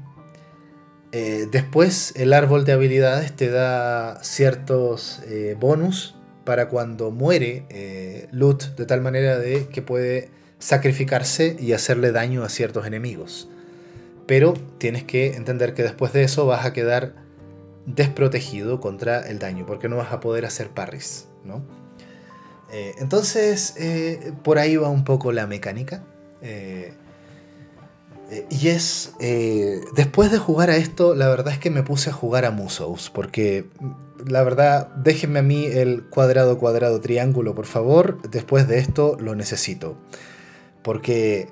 Eh, 1.12 1.48
después 1.52 2.14
el 2.16 2.34
árbol 2.34 2.66
de 2.66 2.74
habilidades 2.74 3.36
te 3.36 3.50
da 3.50 4.24
ciertos 4.24 5.22
eh, 5.28 5.56
bonus 5.60 6.16
para 6.46 6.70
cuando 6.70 7.12
muere 7.12 8.28
Lut 8.32 8.64
de 8.78 8.86
tal 8.86 9.02
manera 9.02 9.38
de 9.38 9.68
que 9.68 9.82
puede 9.82 10.32
sacrificarse 10.60 11.58
y 11.60 11.74
hacerle 11.74 12.14
daño 12.14 12.44
a 12.44 12.50
ciertos 12.50 12.86
enemigos. 12.88 13.50
Pero 14.26 14.54
tienes 14.78 15.04
que 15.04 15.36
entender 15.36 15.74
que 15.74 15.84
después 15.84 16.14
de 16.14 16.24
eso 16.24 16.46
vas 16.46 16.66
a 16.66 16.74
quedar 16.74 17.27
desprotegido 17.88 18.80
contra 18.80 19.22
el 19.22 19.40
daño, 19.40 19.66
porque 19.66 19.90
no 19.90 19.96
vas 19.96 20.12
a 20.12 20.20
poder 20.20 20.46
hacer 20.46 20.70
parries, 20.70 21.30
¿no? 21.44 21.64
Eh, 22.72 22.94
entonces, 23.00 23.76
eh, 23.78 24.34
por 24.44 24.60
ahí 24.60 24.76
va 24.76 24.90
un 24.90 25.06
poco 25.06 25.32
la 25.32 25.48
mecánica. 25.48 26.04
Eh, 26.42 26.94
y 28.50 28.68
es, 28.68 29.14
después 29.96 30.32
de 30.32 30.38
jugar 30.38 30.70
a 30.70 30.76
esto, 30.76 31.16
la 31.16 31.30
verdad 31.30 31.54
es 31.54 31.60
que 31.60 31.70
me 31.70 31.82
puse 31.82 32.10
a 32.10 32.14
jugar 32.14 32.44
a 32.44 32.52
Musos, 32.52 33.10
porque 33.10 33.70
mm, 33.80 34.30
la 34.30 34.44
verdad, 34.44 34.90
déjenme 34.96 35.40
a 35.40 35.44
mí 35.44 35.66
el 35.66 36.04
cuadrado, 36.10 36.58
cuadrado, 36.58 37.00
triángulo, 37.00 37.56
por 37.56 37.68
favor, 37.68 38.22
después 38.30 38.68
de 38.68 38.80
esto 38.80 39.16
lo 39.18 39.34
necesito. 39.34 39.98
Porque 40.84 41.48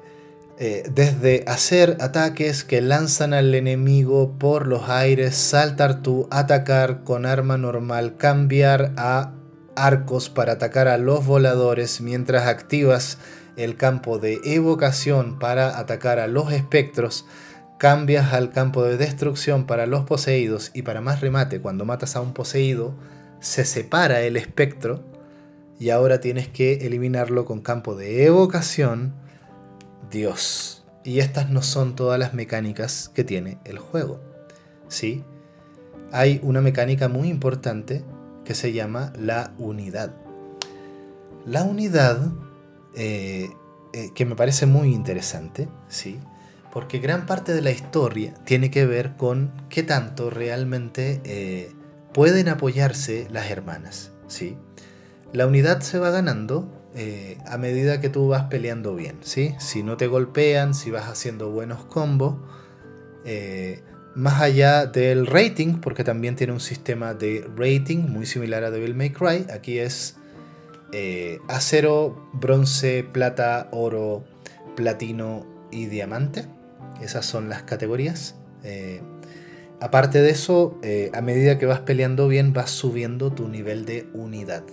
eh, 0.57 0.89
desde 0.93 1.43
hacer 1.47 1.97
ataques 1.99 2.63
que 2.63 2.81
lanzan 2.81 3.33
al 3.33 3.53
enemigo 3.53 4.37
por 4.39 4.67
los 4.67 4.89
aires, 4.89 5.35
saltar 5.35 6.01
tú, 6.01 6.27
atacar 6.31 7.03
con 7.03 7.25
arma 7.25 7.57
normal, 7.57 8.15
cambiar 8.17 8.93
a 8.95 9.33
arcos 9.75 10.29
para 10.29 10.53
atacar 10.53 10.87
a 10.87 10.97
los 10.97 11.25
voladores 11.25 11.99
mientras 11.99 12.47
activas 12.47 13.17
el 13.57 13.75
campo 13.77 14.17
de 14.17 14.39
evocación 14.43 15.39
para 15.39 15.77
atacar 15.77 16.19
a 16.19 16.27
los 16.27 16.51
espectros, 16.51 17.25
cambias 17.77 18.33
al 18.33 18.51
campo 18.51 18.83
de 18.83 18.97
destrucción 18.97 19.65
para 19.65 19.85
los 19.85 20.05
poseídos 20.05 20.71
y 20.73 20.81
para 20.83 21.01
más 21.01 21.21
remate, 21.21 21.59
cuando 21.59 21.85
matas 21.85 22.15
a 22.15 22.21
un 22.21 22.33
poseído, 22.33 22.93
se 23.39 23.65
separa 23.65 24.21
el 24.21 24.37
espectro 24.37 25.03
y 25.79 25.89
ahora 25.89 26.21
tienes 26.21 26.47
que 26.47 26.85
eliminarlo 26.85 27.45
con 27.45 27.61
campo 27.61 27.95
de 27.95 28.25
evocación. 28.25 29.13
Dios. 30.09 30.83
Y 31.03 31.19
estas 31.19 31.49
no 31.49 31.61
son 31.61 31.95
todas 31.95 32.19
las 32.19 32.33
mecánicas 32.33 33.09
que 33.13 33.23
tiene 33.23 33.59
el 33.65 33.79
juego. 33.79 34.19
¿Sí? 34.87 35.23
Hay 36.11 36.39
una 36.43 36.61
mecánica 36.61 37.07
muy 37.07 37.27
importante 37.27 38.03
que 38.43 38.55
se 38.55 38.73
llama 38.73 39.11
la 39.17 39.53
unidad. 39.57 40.15
La 41.45 41.63
unidad 41.63 42.31
eh, 42.95 43.49
eh, 43.93 44.09
que 44.13 44.25
me 44.25 44.35
parece 44.35 44.65
muy 44.65 44.93
interesante, 44.93 45.67
¿sí? 45.89 46.19
Porque 46.71 46.99
gran 46.99 47.25
parte 47.25 47.53
de 47.53 47.61
la 47.61 47.71
historia 47.71 48.33
tiene 48.45 48.69
que 48.69 48.85
ver 48.85 49.15
con 49.15 49.51
qué 49.69 49.83
tanto 49.83 50.29
realmente 50.29 51.21
eh, 51.23 51.71
pueden 52.13 52.49
apoyarse 52.49 53.27
las 53.31 53.49
hermanas, 53.51 54.11
¿sí? 54.27 54.57
La 55.33 55.47
unidad 55.47 55.81
se 55.81 55.99
va 55.99 56.09
ganando 56.11 56.69
a 57.45 57.57
medida 57.57 57.99
que 57.99 58.09
tú 58.09 58.29
vas 58.29 58.43
peleando 58.43 58.95
bien, 58.95 59.17
¿sí? 59.21 59.53
Si 59.59 59.83
no 59.83 59.97
te 59.97 60.07
golpean, 60.07 60.73
si 60.73 60.91
vas 60.91 61.09
haciendo 61.09 61.51
buenos 61.51 61.83
combos, 61.85 62.37
más 64.15 64.41
allá 64.41 64.85
del 64.85 65.27
rating, 65.27 65.79
porque 65.81 66.03
también 66.05 66.35
tiene 66.35 66.53
un 66.53 66.61
sistema 66.61 67.13
de 67.13 67.45
rating 67.55 68.07
muy 68.09 68.25
similar 68.25 68.63
a 68.63 68.71
Devil 68.71 68.95
May 68.95 69.09
Cry, 69.09 69.45
aquí 69.51 69.77
es 69.79 70.15
eh, 70.97 71.41
acero, 71.49 72.29
bronce, 72.31 73.03
plata, 73.03 73.67
oro, 73.71 74.23
platino 74.77 75.45
y 75.69 75.87
diamante. 75.87 76.45
Esas 77.01 77.25
son 77.25 77.49
las 77.49 77.63
categorías. 77.63 78.35
Eh, 78.63 79.01
aparte 79.81 80.21
de 80.21 80.29
eso, 80.29 80.79
eh, 80.83 81.11
a 81.13 81.19
medida 81.19 81.57
que 81.57 81.65
vas 81.65 81.81
peleando 81.81 82.29
bien, 82.29 82.53
vas 82.53 82.69
subiendo 82.69 83.33
tu 83.33 83.49
nivel 83.49 83.85
de 83.85 84.07
unidad. 84.13 84.63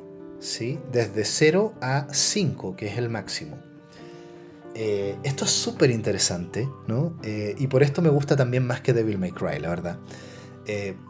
¿Sí? 0.43 0.79
Desde 0.93 1.25
0 1.25 1.75
a 1.81 2.09
5, 2.13 2.77
que 2.77 2.89
es 2.89 2.99
el 2.99 3.09
máximo. 3.09 3.57
esto 4.75 5.45
es 5.45 5.51
súper 5.51 5.91
interesante, 5.91 6.69
¿no? 6.87 7.17
y 7.23 7.67
por 7.69 7.83
esto 7.83 8.03
me 8.03 8.09
gusta 8.09 8.37
también 8.37 8.67
más 8.67 8.81
que 8.81 8.93
Devil 8.93 9.19
May 9.19 9.31
Cry, 9.31 9.59
la 9.61 9.69
verdad. 9.69 9.99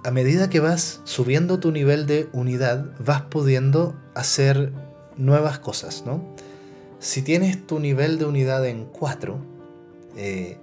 a 0.05 0.11
medida 0.11 0.51
que 0.51 0.61
vas 0.61 1.01
subiendo 1.05 1.59
tu 1.61 1.73
nivel 1.73 2.07
de 2.07 2.29
unidad, 2.33 2.87
vas 2.99 3.23
pudiendo 3.23 3.97
hacer 4.14 4.73
nuevas 5.16 5.59
cosas, 5.59 6.05
¿no? 6.07 6.35
Si 6.99 7.23
tienes 7.23 7.66
tu 7.66 7.81
nivel 7.81 8.18
de 8.18 8.27
unidad 8.27 8.64
en 8.66 8.85
4, 8.85 9.38
eh, 10.16 10.59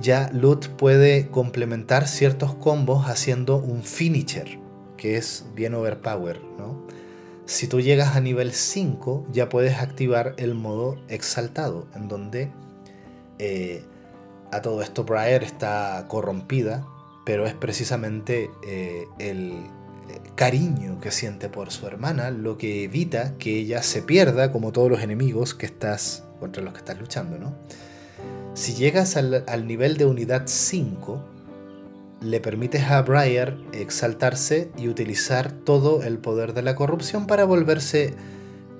ya 0.00 0.30
Loot 0.32 0.68
puede 0.76 1.28
complementar 1.28 2.06
ciertos 2.06 2.54
combos 2.54 3.06
haciendo 3.08 3.56
un 3.56 3.82
finisher, 3.82 4.58
que 4.96 5.16
es 5.16 5.46
bien 5.54 5.74
overpower, 5.74 6.40
¿no? 6.58 6.86
Si 7.50 7.66
tú 7.66 7.80
llegas 7.80 8.14
a 8.14 8.20
nivel 8.20 8.52
5, 8.52 9.26
ya 9.32 9.48
puedes 9.48 9.80
activar 9.80 10.34
el 10.36 10.54
modo 10.54 11.00
exaltado, 11.08 11.88
en 11.96 12.06
donde 12.06 12.52
eh, 13.40 13.82
a 14.52 14.62
todo 14.62 14.82
esto 14.82 15.02
Briar 15.02 15.42
está 15.42 16.06
corrompida, 16.06 16.86
pero 17.26 17.46
es 17.46 17.54
precisamente 17.54 18.52
eh, 18.64 19.08
el, 19.18 19.64
cariño 20.36 21.00
que 21.00 21.10
siente 21.10 21.48
por 21.48 21.72
su 21.72 21.88
hermana, 21.88 22.30
lo 22.30 22.56
que 22.56 22.84
evita 22.84 23.36
que 23.36 23.58
ella 23.58 23.82
se 23.82 24.00
pierda 24.00 24.52
como 24.52 24.70
todos 24.70 24.88
los 24.88 25.02
enemigos 25.02 25.52
que 25.52 25.66
estás 25.66 26.22
contra 26.38 26.62
los 26.62 26.72
que 26.72 26.78
estás 26.78 27.00
luchando, 27.00 27.36
¿no? 27.36 27.56
Si 28.54 28.74
llegas 28.74 29.16
al, 29.16 29.66
nivel 29.66 29.96
de 29.96 30.06
unidad 30.06 30.44
5, 30.46 31.24
le 32.20 32.40
permites 32.40 32.84
a 32.84 33.02
Briar 33.02 33.56
exaltarse 33.72 34.70
y 34.76 34.88
utilizar 34.88 35.52
todo 35.52 36.02
el 36.02 36.18
poder 36.18 36.52
de 36.54 36.62
la 36.62 36.74
corrupción 36.74 37.26
para 37.26 37.44
volverse 37.44 38.14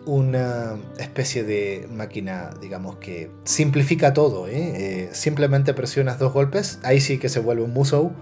una 0.07 0.77
especie 0.99 1.45
de 1.45 1.89
máquina, 1.93 2.51
digamos, 2.61 2.97
que 2.97 3.31
simplifica 3.45 4.13
todo. 4.13 4.49
¿eh? 4.49 4.53
Eh, 4.55 5.09
simplemente 5.13 5.75
presionas 5.75 6.19
dos 6.19 6.33
golpes, 6.33 6.79
ahí 6.83 7.01
sí 7.01 7.19
que 7.19 7.29
se 7.29 7.41
vuelve 7.41 7.63
un 7.63 7.73
Musou 7.73 8.13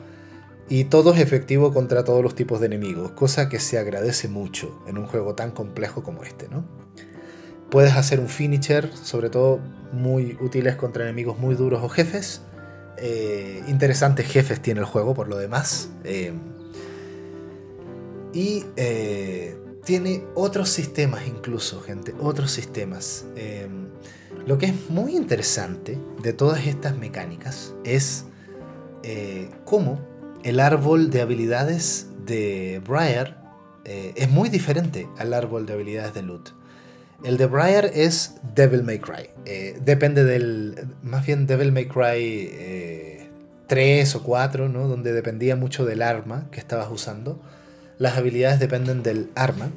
y 0.69 0.85
todo 0.85 1.15
es 1.15 1.21
efectivo 1.21 1.73
contra 1.73 2.05
todos 2.05 2.23
los 2.23 2.35
tipos 2.35 2.61
de 2.61 2.67
enemigos, 2.67 3.13
cosa 3.13 3.49
que 3.49 3.59
se 3.59 3.79
agradece 3.79 4.29
mucho 4.29 4.83
en 4.87 4.99
un 4.99 5.07
juego 5.07 5.35
tan 5.35 5.51
complejo 5.51 6.03
como 6.03 6.25
este, 6.25 6.49
¿no? 6.49 6.65
Puedes 7.71 7.95
hacer 7.95 8.21
un 8.21 8.29
finisher, 8.29 8.91
sobre 8.95 9.31
todo 9.31 9.61
muy 9.93 10.37
útiles 10.41 10.77
contra 10.77 11.05
enemigos 11.05 11.39
muy 11.39 11.55
duros 11.55 11.83
o 11.83 11.89
jefes. 11.89 12.43
Eh, 13.01 13.63
interesantes 13.69 14.27
jefes 14.27 14.61
tiene 14.61 14.81
el 14.81 14.87
juego 14.87 15.15
por 15.15 15.29
lo 15.29 15.37
demás. 15.37 15.91
Eh, 16.05 16.33
y 18.33 18.65
eh, 18.77 19.57
tiene 19.85 20.25
otros 20.35 20.69
sistemas 20.69 21.27
incluso, 21.27 21.81
gente, 21.81 22.15
otros 22.21 22.51
sistemas. 22.51 23.25
lo 24.47 24.59
que 24.59 24.67
es 24.67 24.91
muy 24.91 25.17
interesante 25.17 25.99
de 26.23 26.33
todas 26.33 26.67
estas 26.67 26.97
mecánicas 26.97 27.75
es 27.85 28.25
cómo 29.65 29.99
el 30.43 30.61
árbol 30.61 31.11
de 31.11 31.23
habilidades 31.23 32.09
de 32.27 32.83
Briar 32.87 33.43
es 33.85 34.29
muy 34.31 34.51
diferente 34.51 35.09
al 35.17 35.33
árbol 35.33 35.65
de 35.65 35.73
habilidades 35.73 36.13
de 36.13 36.23
Loot. 36.23 36.51
El 37.25 37.37
de 37.37 37.47
Briar 37.47 37.91
es 37.95 38.37
Devil 38.55 38.85
May 38.85 39.01
Cry. 39.01 39.31
Eh, 39.45 39.79
depende 39.85 40.25
del. 40.25 40.89
Más 41.03 41.27
bien 41.27 41.47
Devil 41.47 41.73
May 41.73 41.87
Cry 41.87 43.29
3 43.67 44.15
eh, 44.15 44.17
o 44.17 44.23
4, 44.23 44.69
¿no? 44.69 44.87
Donde 44.87 45.13
dependía 45.13 45.57
mucho 45.57 45.85
del 45.85 46.03
arma 46.03 46.49
que 46.53 46.61
estabas 46.61 46.89
usando. 46.91 47.41
Las 47.99 48.17
habilidades 48.17 48.61
dependen 48.61 49.03
del 49.03 49.31
arma. 49.35 49.71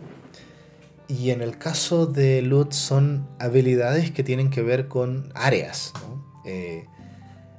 Y 1.08 1.32
en 1.32 1.41
el 1.41 1.58
caso 1.58 2.06
de 2.06 2.41
Loot 2.41 2.73
son 2.73 3.27
habilidades 3.39 4.12
que 4.12 4.23
tienen 4.23 4.49
que 4.49 4.62
ver 4.62 4.88
con 4.88 5.32
áreas. 5.34 5.93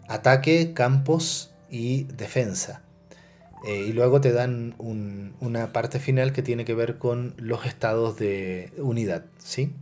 ataque, 0.09 0.73
campos 0.75 1.55
y 1.69 2.05
defensa. 2.05 2.83
Eh, 3.65 3.87
y 3.89 3.93
luego 3.93 4.21
te 4.21 4.33
dan 4.33 4.75
una 4.79 5.73
parte 5.73 6.01
final 6.01 6.33
que 6.33 6.43
tiene 6.43 6.65
que 6.65 6.75
ver 6.75 6.99
con 6.99 7.35
los 7.37 7.65
estados 7.65 8.19
de 8.19 8.73
unidad, 8.79 9.25
¿sí? 9.39 9.73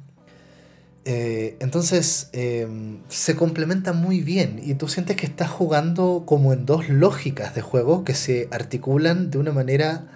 Eh, 1.06 1.56
entonces 1.60 2.28
em, 2.32 2.98
se 3.08 3.34
complementa 3.34 3.94
muy 3.94 4.20
bien 4.20 4.60
y 4.62 4.74
tú 4.74 4.86
sientes 4.86 5.16
que 5.16 5.24
estás 5.24 5.48
jugando 5.48 6.24
como 6.26 6.52
en 6.52 6.66
dos 6.66 6.90
lógicas 6.90 7.54
de 7.54 7.62
juego 7.62 8.04
que 8.04 8.14
se 8.14 8.48
articulan 8.50 9.30
de 9.30 9.38
una 9.38 9.52
manera 9.52 10.08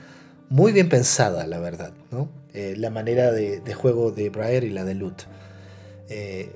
muy 0.50 0.72
bien 0.72 0.90
pensada, 0.90 1.46
la 1.46 1.58
verdad, 1.58 1.94
¿no? 2.10 2.28
Eh, 2.52 2.74
la 2.76 2.90
manera 2.90 3.32
de, 3.32 3.60
de, 3.60 3.74
juego 3.74 4.12
de 4.12 4.28
Briar 4.28 4.62
y 4.62 4.70
la 4.70 4.84
de 4.84 4.94
Loot. 4.94 5.22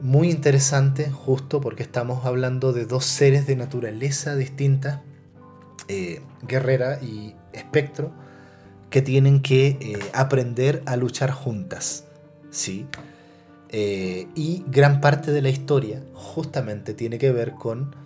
muy 0.03 0.31
interesante 0.31 1.11
justo 1.11 1.63
porque 1.63 1.83
estamos 1.83 2.27
hablando 2.27 2.75
de 2.75 2.85
dos 2.85 3.07
seres 3.07 3.47
de 3.47 3.57
naturaleza 3.57 4.37
distintas 4.37 5.01
eh, 5.89 6.21
guerrera 6.43 7.01
y 7.03 7.35
espectro 7.55 8.13
que 8.91 9.01
tienen 9.01 9.41
que 9.41 9.79
eh, 9.81 9.99
aprender 10.13 10.83
a 10.85 10.97
luchar 10.97 11.31
juntas. 11.31 12.05
¿sí? 12.51 12.87
Eh, 13.71 14.27
y 14.35 14.65
gran 14.67 15.01
parte 15.01 15.33
de 15.33 15.41
la 15.41 15.49
historia 15.49 16.03
justamente 16.13 16.93
tiene 16.95 17.19
que 17.19 17.33
ver 17.33 17.53
con 17.53 17.97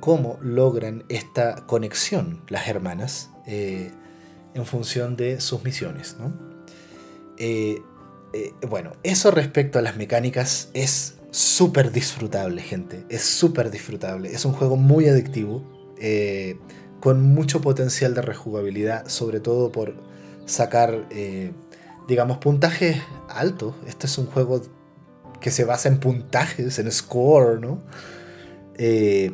cómo 0.00 0.38
logran 0.42 1.04
esta 1.08 1.66
conexión 1.66 2.42
las 2.48 2.68
hermanas 2.68 3.30
en 3.46 4.64
función 4.64 5.16
de 5.16 5.40
sus 5.40 5.62
misiones. 5.64 6.16
bueno, 8.68 8.92
eso 9.02 9.30
respecto 9.30 9.78
a 9.78 9.82
las 9.82 9.96
mecánicas 9.96 10.70
es 10.72 11.18
súper 11.30 11.92
disfrutable, 11.92 12.62
gente. 12.62 13.04
Es 13.08 13.22
súper 13.22 13.70
disfrutable. 13.70 14.32
Es 14.32 14.44
un 14.44 14.52
juego 14.52 14.76
muy 14.76 15.08
adictivo 15.08 15.79
con 17.00 17.22
mucho 17.22 17.60
potencial 17.60 18.14
de 18.14 18.22
rejugabilidad, 18.22 19.08
sobre 19.08 19.40
todo 19.40 19.72
por 19.72 19.94
sacar, 20.44 21.06
eh, 21.10 21.52
digamos, 22.06 22.38
puntajes 22.38 22.98
altos. 23.28 23.74
Este 23.86 24.06
es 24.06 24.18
un 24.18 24.26
juego 24.26 24.62
que 25.40 25.50
se 25.50 25.64
basa 25.64 25.88
en 25.88 25.98
puntajes, 25.98 26.78
en 26.78 26.92
score, 26.92 27.60
¿no? 27.60 27.82
Eh, 28.76 29.32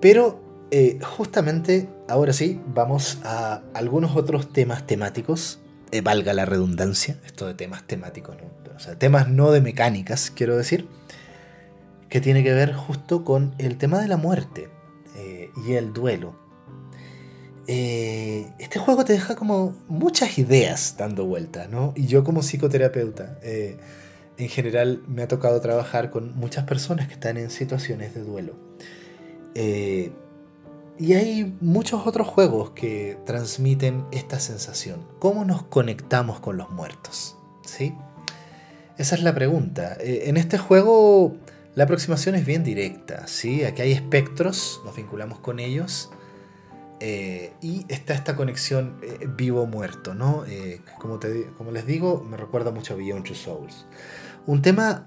Pero 0.00 0.40
eh, 0.70 0.98
justamente 1.02 1.88
ahora 2.08 2.32
sí, 2.32 2.60
vamos 2.72 3.18
a 3.24 3.62
algunos 3.74 4.16
otros 4.16 4.52
temas 4.52 4.86
temáticos. 4.86 5.58
Eh, 5.90 6.00
valga 6.00 6.32
la 6.34 6.44
redundancia, 6.44 7.18
esto 7.24 7.46
de 7.46 7.54
temas 7.54 7.84
temáticos, 7.84 8.36
o 8.74 8.78
sea, 8.80 8.98
temas 8.98 9.28
no 9.28 9.52
de 9.52 9.60
mecánicas, 9.60 10.32
quiero 10.32 10.56
decir, 10.56 10.88
que 12.08 12.20
tiene 12.20 12.42
que 12.42 12.52
ver 12.52 12.74
justo 12.74 13.24
con 13.24 13.54
el 13.58 13.78
tema 13.78 14.00
de 14.00 14.08
la 14.08 14.16
muerte 14.16 14.64
eh, 14.64 14.75
y 15.64 15.74
el 15.74 15.92
duelo. 15.92 16.34
este 17.66 18.78
juego 18.78 19.04
te 19.04 19.12
deja 19.12 19.36
como 19.36 19.74
muchas 19.88 20.38
ideas 20.38 20.96
dando 20.98 21.26
vuelta, 21.26 21.68
¿no? 21.68 21.92
Y 21.96 22.06
yo 22.06 22.24
como 22.24 22.42
psicoterapeuta, 22.42 23.38
en 23.42 24.48
general 24.48 25.02
me 25.08 25.22
ha 25.22 25.28
tocado 25.28 25.60
trabajar 25.60 26.10
con 26.10 26.36
muchas 26.36 26.64
personas 26.64 27.08
que 27.08 27.14
están 27.14 27.36
en 27.36 27.50
situaciones 27.50 28.14
de 28.14 28.22
duelo. 28.22 28.54
Y 30.98 31.12
hay 31.12 31.56
muchos 31.60 32.06
otros 32.06 32.26
juegos 32.26 32.70
que 32.70 33.18
transmiten 33.26 34.06
esta 34.12 34.40
sensación. 34.40 35.06
¿Cómo 35.18 35.44
nos 35.44 35.62
conectamos 35.64 36.40
con 36.40 36.56
los 36.56 36.70
muertos? 36.70 37.36
¿Sí? 37.66 37.94
Esa 38.96 39.14
es 39.14 39.22
la 39.22 39.34
pregunta. 39.34 39.96
Eh, 40.00 40.24
en 40.26 40.38
este 40.38 40.56
juego 40.56 41.36
la 41.76 41.84
aproximación 41.84 42.34
es 42.34 42.44
bien 42.44 42.64
directa. 42.64 43.28
¿sí? 43.28 43.62
Aquí 43.62 43.82
hay 43.82 43.92
espectros, 43.92 44.82
nos 44.84 44.96
vinculamos 44.96 45.38
con 45.38 45.60
ellos. 45.60 46.10
Eh, 46.98 47.52
y 47.60 47.84
está 47.88 48.14
esta 48.14 48.34
conexión 48.34 48.98
eh, 49.02 49.28
vivo-muerto, 49.36 50.14
¿no? 50.14 50.44
como, 50.98 51.20
como, 51.56 51.70
les 51.70 51.86
digo, 51.86 52.26
me 52.28 52.36
recuerda 52.36 52.72
mucho 52.72 52.94
a 52.94 52.96
Beyond 52.96 53.24
Two 53.24 53.36
Souls. 53.36 53.86
Un 54.46 54.62
tema 54.62 55.06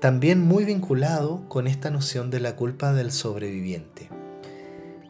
también 0.00 0.42
muy 0.42 0.64
vinculado 0.64 1.46
con 1.48 1.66
esta 1.66 1.90
noción 1.90 2.30
de 2.30 2.40
la 2.40 2.56
culpa 2.56 2.94
del 2.94 3.10
sobreviviente. 3.12 4.08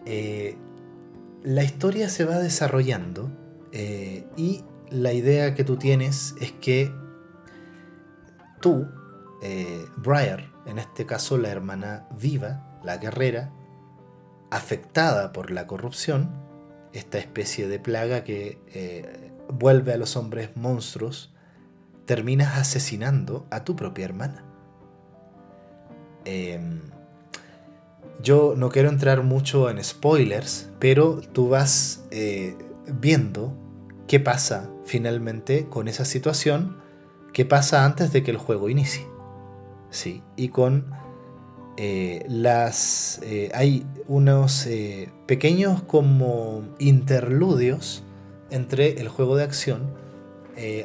Eh, 0.06 0.56
la 1.42 1.64
historia 1.64 2.08
se 2.08 2.24
va 2.24 2.38
desarrollando 2.38 3.30
eh, 3.72 4.24
y 4.36 4.64
la 4.88 5.12
idea 5.12 5.54
que 5.54 5.64
tú 5.64 5.76
tienes 5.76 6.34
es 6.40 6.52
que 6.52 6.92
tú, 8.60 8.86
eh, 9.42 9.84
Briar, 9.96 10.52
en 10.66 10.78
este 10.78 11.06
caso 11.06 11.38
la 11.38 11.48
hermana 11.48 12.06
viva, 12.18 12.78
la 12.82 12.96
guerrera, 12.98 13.52
afectada 14.50 15.32
por 15.32 15.50
la 15.50 15.66
corrupción, 15.66 16.30
esta 16.92 17.18
especie 17.18 17.68
de 17.68 17.78
plaga 17.78 18.24
que 18.24 19.32
vuelve 19.48 19.92
a 19.92 19.96
los 19.96 20.16
hombres 20.16 20.56
monstruos, 20.56 21.32
terminas 22.06 22.56
asesinando 22.56 23.46
a 23.50 23.64
tu 23.64 23.76
propia 23.76 24.04
hermana. 24.04 24.44
Em, 26.24 26.80
yo 28.22 28.54
no 28.56 28.70
quiero 28.70 28.88
entrar 28.88 29.22
mucho 29.22 29.68
en 29.70 29.82
spoilers, 29.82 30.70
pero 30.78 31.20
tú 31.20 31.48
vas 31.48 32.04
eh, 32.10 32.56
viendo 32.86 33.52
qué 34.06 34.20
pasa 34.20 34.70
finalmente 34.84 35.66
con 35.68 35.88
esa 35.88 36.04
situación, 36.04 36.78
qué 37.32 37.44
pasa 37.44 37.84
antes 37.84 38.12
de 38.12 38.22
que 38.22 38.30
el 38.30 38.38
juego 38.38 38.68
inicie. 38.68 39.06
Sí, 39.90 40.22
y 40.36 40.48
con 40.48 40.86
eh, 41.76 42.24
las... 42.28 43.20
Eh, 43.22 43.50
hay 43.54 43.86
unos 44.08 44.68
pequeños 45.26 45.82
como 45.82 46.62
interludios 46.78 48.04
entre 48.50 49.00
el 49.00 49.08
juego 49.08 49.36
de 49.36 49.44
acción 49.44 49.94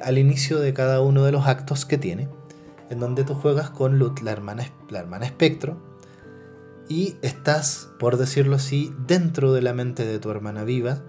al 0.04 0.18
inicio 0.18 0.60
de 0.60 0.74
cada 0.74 1.02
uno 1.02 1.24
de 1.24 1.32
los 1.32 1.48
actos 1.48 1.86
que 1.86 1.98
tiene, 1.98 2.28
en 2.90 3.00
donde 3.00 3.24
tú 3.24 3.36
juegas 3.36 3.70
con 3.70 4.00
Lut, 4.00 4.20
la 4.20 4.32
hermana, 4.32 4.66
la 4.90 5.00
hermana 5.00 5.26
espectro, 5.26 5.78
y 6.90 7.16
estás, 7.22 7.90
por 8.00 8.18
decirlo 8.18 8.58
así, 8.58 8.94
dentro 9.08 9.54
de 9.54 9.62
la 9.62 9.74
mente 9.74 10.06
de 10.06 10.20
tu 10.20 10.30
hermana 10.30 10.66
viva 10.66 11.02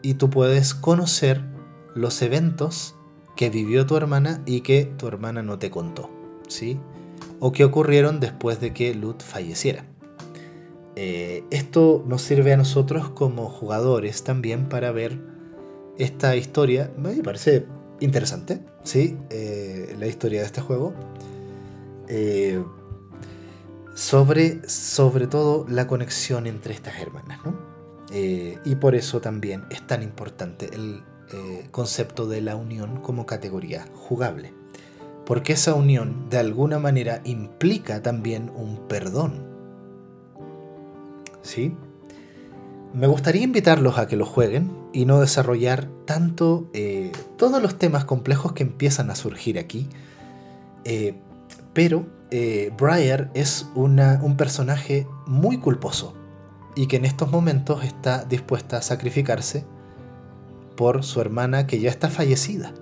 y 0.00 0.14
tú 0.14 0.30
puedes 0.30 0.74
conocer 0.74 1.42
los 1.96 2.22
eventos 2.22 2.94
que 3.36 3.50
vivió 3.50 3.84
tu 3.86 3.96
hermana 3.96 4.42
y 4.46 4.60
que 4.60 4.84
tu 4.84 5.08
hermana 5.08 5.42
no 5.42 5.58
te 5.58 5.70
contó, 5.70 6.08
¿sí? 6.50 6.78
O 7.38 7.52
que 7.52 7.64
ocurrieron 7.64 8.20
después 8.20 8.60
de 8.60 8.72
que 8.72 8.94
Lut 8.94 9.22
falleciera. 9.22 9.84
Eh, 10.96 11.44
esto 11.50 12.04
nos 12.06 12.20
sirve 12.20 12.52
a 12.52 12.56
nosotros 12.56 13.08
como 13.08 13.48
jugadores 13.48 14.22
también 14.24 14.68
para 14.68 14.92
ver 14.92 15.18
esta 15.98 16.36
historia. 16.36 16.92
Me 16.98 17.14
parece 17.22 17.66
interesante, 18.00 18.60
¿sí? 18.82 19.16
Eh, 19.30 19.96
la 19.98 20.06
historia 20.06 20.40
de 20.40 20.46
este 20.46 20.60
juego. 20.60 20.92
Eh, 22.08 22.62
sobre, 23.94 24.68
sobre 24.68 25.26
todo 25.26 25.64
la 25.68 25.86
conexión 25.86 26.46
entre 26.46 26.74
estas 26.74 26.98
hermanas. 27.00 27.40
¿no? 27.44 27.70
Y 28.12 28.74
por 28.74 28.94
eso 28.96 29.20
también 29.20 29.64
es 29.70 29.86
tan 29.86 30.02
importante 30.02 30.68
el 30.74 31.02
concepto 31.70 32.26
de 32.26 32.40
la 32.40 32.56
unión 32.56 33.00
como 33.00 33.24
categoría 33.24 33.86
jugable. 33.94 34.59
Porque 35.30 35.52
esa 35.52 35.74
unión 35.74 36.28
de 36.28 36.38
alguna 36.38 36.80
manera 36.80 37.20
implica 37.22 38.02
también 38.02 38.50
un 38.56 38.88
perdón. 38.88 39.46
¿Sí? 41.40 41.76
Me 42.92 43.06
gustaría 43.06 43.44
invitarlos 43.44 43.96
a 43.96 44.08
que 44.08 44.16
lo 44.16 44.26
jueguen 44.26 44.72
y 44.92 45.04
no 45.04 45.20
desarrollar 45.20 45.88
tanto 46.04 46.68
eh, 46.72 47.12
todos 47.36 47.62
los 47.62 47.78
temas 47.78 48.04
complejos 48.04 48.54
que 48.54 48.64
empiezan 48.64 49.08
a 49.08 49.14
surgir 49.14 49.60
aquí. 49.60 49.88
pero 51.74 52.06
eh, 52.32 52.72
Briar 52.76 53.30
es 53.32 53.68
un 53.76 54.34
personaje 54.36 55.06
muy 55.28 55.58
culposo 55.58 56.12
y 56.74 56.88
que 56.88 56.96
en 56.96 57.04
estos 57.04 57.30
momentos 57.30 57.84
está 57.84 58.24
dispuesta 58.24 58.78
a 58.78 58.82
sacrificarse 58.82 59.64
por 60.76 61.04
su 61.04 61.20
hermana 61.20 61.68
que 61.68 61.78
ya 61.78 61.88
está 61.88 62.10
fallecida, 62.10 62.74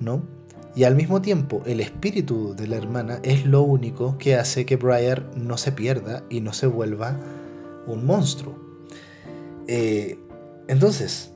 ¿no? 0.00 0.35
Y 0.76 0.84
al 0.84 0.94
mismo 0.94 1.22
tiempo, 1.22 1.62
el 1.66 1.80
espíritu 1.80 2.54
de 2.54 2.68
la 2.68 2.76
hermana 2.76 3.18
es 3.22 3.46
lo 3.46 3.62
único 3.62 4.18
que 4.18 4.36
hace 4.36 4.66
que 4.66 4.76
Briar 4.76 5.24
no 5.34 5.56
se 5.56 5.72
pierda 5.72 6.22
y 6.28 6.42
no 6.42 6.52
se 6.52 6.66
vuelva 6.66 7.18
un 7.86 8.04
monstruo. 8.04 8.54
Eh, 9.66 10.18
entonces, 10.68 11.32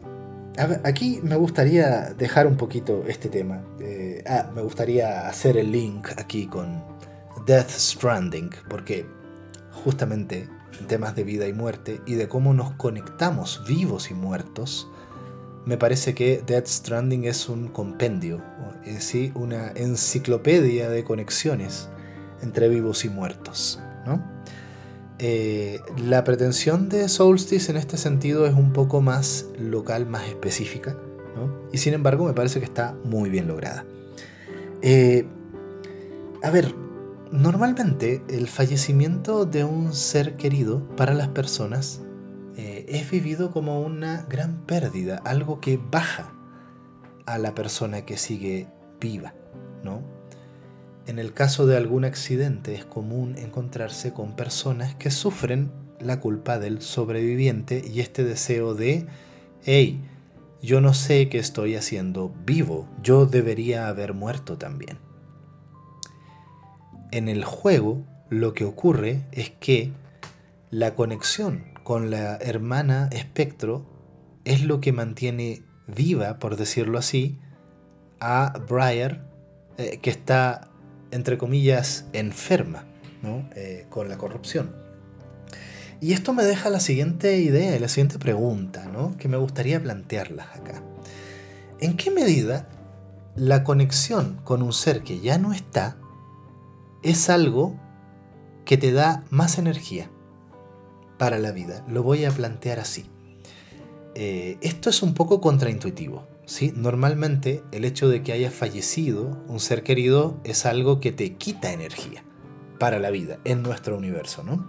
aquí 0.85 1.20
me 1.22 1.37
gustaría 1.37 2.12
dejar 2.12 2.46
un 2.46 2.57
poquito 2.57 3.05
este 3.09 3.31
tema. 3.31 3.62
Eh, 3.81 4.22
ah, 4.29 4.50
me 4.55 4.61
gustaría 4.61 5.26
hacer 5.26 5.57
el 5.57 5.72
link 5.72 6.09
aquí 6.18 6.46
con, 6.46 6.83
Death 7.46 7.70
Stranding, 7.70 8.50
porque 8.68 9.07
justamente 9.85 10.48
en 10.79 10.87
temas 10.87 11.16
de 11.16 11.24
vida 11.24 11.48
y 11.48 11.53
muerte 11.53 12.00
y 12.07 12.14
de 12.14 12.29
cómo 12.29 12.55
nos 12.55 12.72
conectamos 12.72 13.62
vivos 13.66 14.11
y 14.11 14.14
muertos, 14.14 14.88
me 15.66 15.77
parece 15.77 16.14
que 16.14 16.42
Death 16.46 16.66
Stranding 16.66 17.25
es 17.25 17.49
un 17.49 17.68
compendio, 17.68 18.42
es 18.85 19.14
una 19.35 19.73
enciclopedia 19.73 20.88
de 20.88 21.05
conexiones 21.05 21.88
entre 22.42 22.68
vivos 22.68 23.05
y 23.05 23.09
muertos. 23.09 23.81
Eh, 25.18 25.81
la 25.99 26.25
pretensión 26.25 26.88
de 26.88 27.09
Solstice 27.09 27.70
en 27.70 27.77
este 27.77 27.99
sentido 27.99 28.46
es 28.46 28.55
un 28.55 28.73
poco 28.73 29.03
más 29.03 29.46
local, 29.59 30.07
más 30.07 30.27
específica, 30.29 30.96
y 31.73 31.79
sin 31.79 31.94
embargo 31.94 32.25
me 32.25 32.33
parece 32.33 32.59
que 32.59 32.64
está 32.64 32.94
muy 33.05 33.29
bien 33.31 33.46
lograda. 33.46 33.85
Eh, 34.83 35.27
a 36.42 36.51
ver, 36.51 36.75
Normalmente 37.33 38.23
el 38.29 38.49
fallecimiento 38.49 39.46
de 39.46 39.62
un 39.62 39.94
ser 39.94 40.35
querido 40.35 40.85
para 40.96 41.14
las 41.14 41.29
personas 41.29 42.01
eh, 42.03 42.10
es 42.90 43.11
vivido 43.11 43.50
como 43.50 43.81
una 43.81 44.26
gran 44.29 44.66
pérdida, 44.66 45.20
algo 45.24 45.61
que 45.61 45.79
baja 45.79 46.33
a 47.26 47.38
la 47.38 47.55
persona 47.55 48.05
que 48.05 48.16
sigue 48.16 48.68
viva, 49.00 49.35
¿no? 49.83 50.03
En 51.07 51.18
el 51.18 51.33
caso 51.33 51.66
de 51.66 51.76
algún 51.76 52.05
accidente 52.05 52.74
es 52.74 52.85
común 52.85 53.37
encontrarse 53.37 54.12
con 54.12 54.37
personas 54.37 54.94
que 54.94 55.10
sufren 55.10 55.73
la 55.98 56.21
culpa 56.21 56.58
del 56.58 56.83
sobreviviente 56.83 57.83
y 57.87 58.00
este 58.00 58.25
deseo 58.25 58.75
de, 58.75 59.06
hey, 59.65 60.02
yo 60.62 60.81
no 60.81 60.94
sé 60.94 61.29
qué 61.29 61.38
estoy 61.38 61.75
haciendo 61.75 62.35
vivo, 62.44 62.88
yo 63.02 63.27
debería 63.27 63.88
haber 63.88 64.15
muerto 64.15 64.58
también 64.58 64.98
en 67.10 67.29
el 67.29 67.44
juego 67.44 68.04
lo 68.29 68.54
que 68.54 68.65
ocurre 68.65 69.23
es 69.33 69.50
que 69.50 69.92
la 70.71 70.94
conexión 70.94 71.65
con 71.91 72.09
la 72.09 72.37
hermana 72.37 73.09
espectro 73.11 73.85
es 74.45 74.63
lo 74.63 74.81
que 74.81 74.93
mantiene 74.93 75.65
viva, 75.88 76.38
por 76.38 76.55
decirlo 76.55 77.01
así, 77.01 77.41
a 78.21 78.63
Briar, 78.69 79.29
eh, 79.77 79.99
que 80.01 80.11
está, 80.11 80.71
entre 81.11 81.37
comillas, 81.37 82.07
enferma 82.13 82.85
eh, 83.57 83.87
con 83.91 84.09
la 84.09 84.19
corrupción. 84.19 84.73
Y 86.01 86.13
esto 86.13 86.33
me 86.33 86.45
deja 86.45 86.71
la 86.71 86.79
siguiente 86.79 87.38
idea 87.41 87.75
y 87.75 87.81
la 87.81 87.88
siguiente 87.88 88.21
pregunta, 88.21 88.85
¿no? 88.85 89.17
que 89.17 89.27
me 89.27 89.37
gustaría 89.37 89.83
plantearlas 89.83 90.47
acá. 90.57 90.85
¿En 91.81 91.97
qué 91.97 92.13
medida 92.13 92.69
la 93.35 93.65
conexión 93.65 94.41
con 94.45 94.63
un 94.63 94.73
ser 94.73 95.03
que 95.03 95.19
ya 95.19 95.38
no 95.38 95.53
está 95.53 95.97
es 97.03 97.29
algo 97.29 97.75
que 98.65 98.77
te 98.77 98.93
da 98.93 99.25
más 99.31 99.59
energía 99.59 100.09
para 101.21 101.38
la 101.38 101.52
vida. 101.52 101.85
Lo 101.87 102.02
voy 102.02 102.25
a 102.25 102.31
plantear 102.31 102.81
así. 102.81 103.04
Eh, 104.14 104.56
esto 104.62 104.88
es 104.88 105.02
un 105.02 105.12
poco 105.12 105.42
contraintuitivo. 105.42 106.27
¿sí? 106.46 106.73
Normalmente 106.75 107.62
el 107.73 107.85
hecho 107.85 108.08
de 108.08 108.23
que 108.23 108.33
haya 108.33 108.50
fallecido 108.50 109.44
un 109.46 109.60
ser 109.60 109.83
querido 109.83 110.40
es 110.44 110.64
algo 110.64 110.98
que 110.98 111.12
te 111.12 111.35
quita 111.35 111.73
energía 111.73 112.25
para 112.79 112.98
la 112.98 113.10
vida 113.10 113.38
en 113.44 113.62
nuestro 113.62 113.98
universo. 113.98 114.42
¿no? 114.44 114.66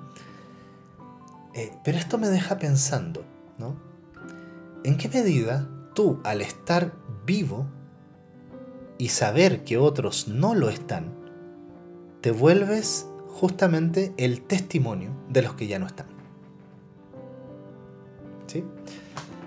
Eh, 1.53 1.71
pero 1.85 1.97
esto 1.97 2.17
me 2.17 2.27
deja 2.27 2.59
pensando, 2.59 3.23
¿no? 3.57 3.77
¿En 4.83 4.97
qué 4.97 5.07
medida 5.07 5.69
tú 5.95 6.19
al 6.25 6.41
estar 6.41 6.91
vivo 7.25 7.65
y 8.97 9.07
saber 9.07 9.63
que 9.63 9.77
otros 9.77 10.27
no 10.27 10.53
lo 10.53 10.67
están, 10.67 11.13
te 12.19 12.31
vuelves 12.31 13.07
justamente 13.27 14.13
el 14.17 14.41
testimonio 14.41 15.11
de 15.29 15.43
los 15.43 15.53
que 15.53 15.67
ya 15.67 15.79
no 15.79 15.85
están? 15.85 16.10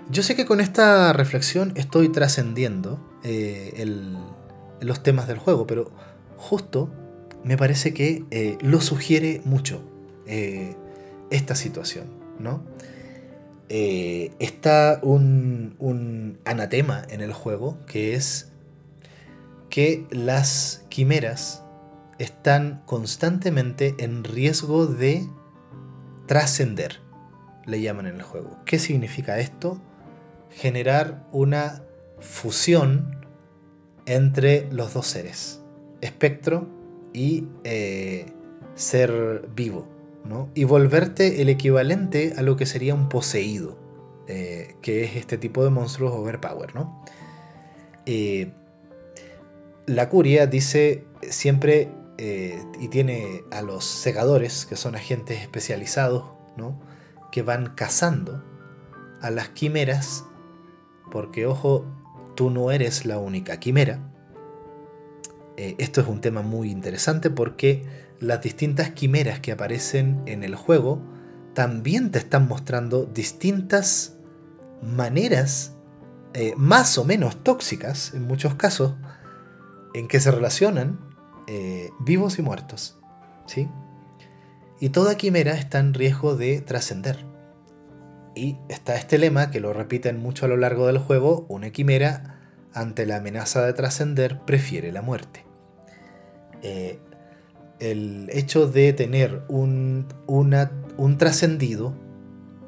Yo 0.09 0.23
sé 0.23 0.35
que 0.35 0.45
con 0.45 0.61
esta 0.61 1.13
reflexión 1.13 1.73
estoy 1.75 2.09
trascendiendo 2.09 2.99
eh, 3.23 3.85
los 4.81 5.01
temas 5.03 5.27
del 5.27 5.37
juego, 5.39 5.65
pero 5.65 5.91
justo 6.37 6.91
me 7.43 7.57
parece 7.57 7.93
que 7.93 8.23
eh, 8.31 8.57
lo 8.61 8.81
sugiere 8.81 9.41
mucho 9.45 9.81
eh, 10.27 10.75
esta 11.29 11.55
situación, 11.55 12.07
¿no? 12.39 12.63
está 13.67 14.99
un, 15.01 15.75
un 15.79 16.37
anatema 16.45 17.03
en 17.09 17.21
el 17.21 17.33
juego 17.33 17.79
que 17.87 18.13
es 18.13 18.51
que 19.71 20.05
las 20.11 20.85
quimeras 20.87 21.63
están 22.19 22.83
constantemente 22.85 23.95
en 23.97 24.23
riesgo 24.23 24.85
de 24.85 25.27
trascender, 26.27 27.01
le 27.65 27.81
llaman 27.81 28.07
en 28.07 28.15
el 28.15 28.21
juego. 28.21 28.57
¿Qué 28.65 28.79
significa 28.79 29.39
esto? 29.39 29.81
generar 30.55 31.27
una 31.31 31.83
fusión 32.19 33.17
entre 34.05 34.71
los 34.71 34.93
dos 34.93 35.07
seres, 35.07 35.61
espectro 36.01 36.67
y 37.13 37.45
eh, 37.63 38.27
ser 38.75 39.47
vivo, 39.53 39.87
¿no? 40.23 40.49
y 40.55 40.63
volverte 40.63 41.41
el 41.41 41.49
equivalente 41.49 42.33
a 42.37 42.41
lo 42.41 42.55
que 42.55 42.65
sería 42.65 42.95
un 42.95 43.09
poseído, 43.09 43.77
eh, 44.27 44.75
que 44.81 45.03
es 45.03 45.15
este 45.17 45.37
tipo 45.37 45.63
de 45.63 45.71
monstruos 45.71 46.13
overpower. 46.13 46.73
¿no? 46.73 47.03
Eh, 48.05 48.51
la 49.85 50.09
curia 50.09 50.47
dice 50.47 51.03
siempre 51.21 51.89
y 52.17 52.87
tiene 52.87 53.43
a 53.51 53.61
los 53.61 53.83
segadores, 53.83 54.65
que 54.65 54.77
son 54.77 54.95
agentes 54.95 55.41
especializados, 55.41 56.23
¿no? 56.55 56.79
Que 57.35 57.41
van 57.41 57.75
cazando 57.75 58.41
a 59.19 59.29
las 59.29 59.49
quimeras 59.49 60.23
porque 61.11 61.45
ojo, 61.45 61.83
tú 62.33 62.49
no 62.49 62.71
eres 62.71 63.05
la 63.05 63.17
única 63.17 63.59
quimera. 63.59 63.99
Eh, 65.57 65.75
esto 65.77 65.99
es 65.99 66.07
un 66.07 66.21
tema 66.21 66.43
muy 66.43 66.71
interesante 66.71 67.29
porque 67.29 67.83
las 68.21 68.41
distintas 68.41 68.91
quimeras 68.91 69.41
que 69.41 69.51
aparecen 69.51 70.21
en 70.27 70.43
el 70.43 70.55
juego 70.55 71.01
también 71.53 72.09
te 72.09 72.19
están 72.19 72.47
mostrando 72.47 73.03
distintas 73.03 74.15
maneras, 74.81 75.75
eh, 76.35 76.53
más 76.55 76.97
o 76.97 77.03
menos 77.03 77.43
tóxicas 77.43 78.13
en 78.13 78.25
muchos 78.25 78.55
casos, 78.55 78.93
en 79.93 80.07
que 80.07 80.21
se 80.21 80.31
relacionan 80.31 81.01
eh, 81.47 81.89
vivos 81.99 82.39
y 82.39 82.43
muertos. 82.43 82.97
¿sí? 83.45 83.67
Y 84.79 84.87
toda 84.87 85.17
quimera 85.17 85.55
está 85.55 85.79
en 85.79 85.93
riesgo 85.93 86.37
de 86.37 86.61
trascender. 86.61 87.24
Y 88.35 88.57
está 88.67 88.95
este 88.95 89.17
lema 89.17 89.49
que 89.49 89.61
lo 89.61 89.71
repiten 89.71 90.19
mucho 90.19 90.45
a 90.45 90.49
lo 90.49 90.57
largo 90.57 90.87
del 90.87 90.97
juego, 90.97 91.45
una 91.47 91.69
quimera 91.69 92.35
ante 92.73 93.05
la 93.05 93.15
amenaza 93.15 93.65
de 93.65 93.73
trascender 93.73 94.41
prefiere 94.41 94.91
la 94.91 95.01
muerte. 95.01 95.45
Eh, 96.61 96.99
el 97.79 98.29
hecho 98.31 98.67
de 98.67 98.91
tener 98.91 99.43
un, 99.47 100.07
un 100.27 101.17
trascendido, 101.17 101.93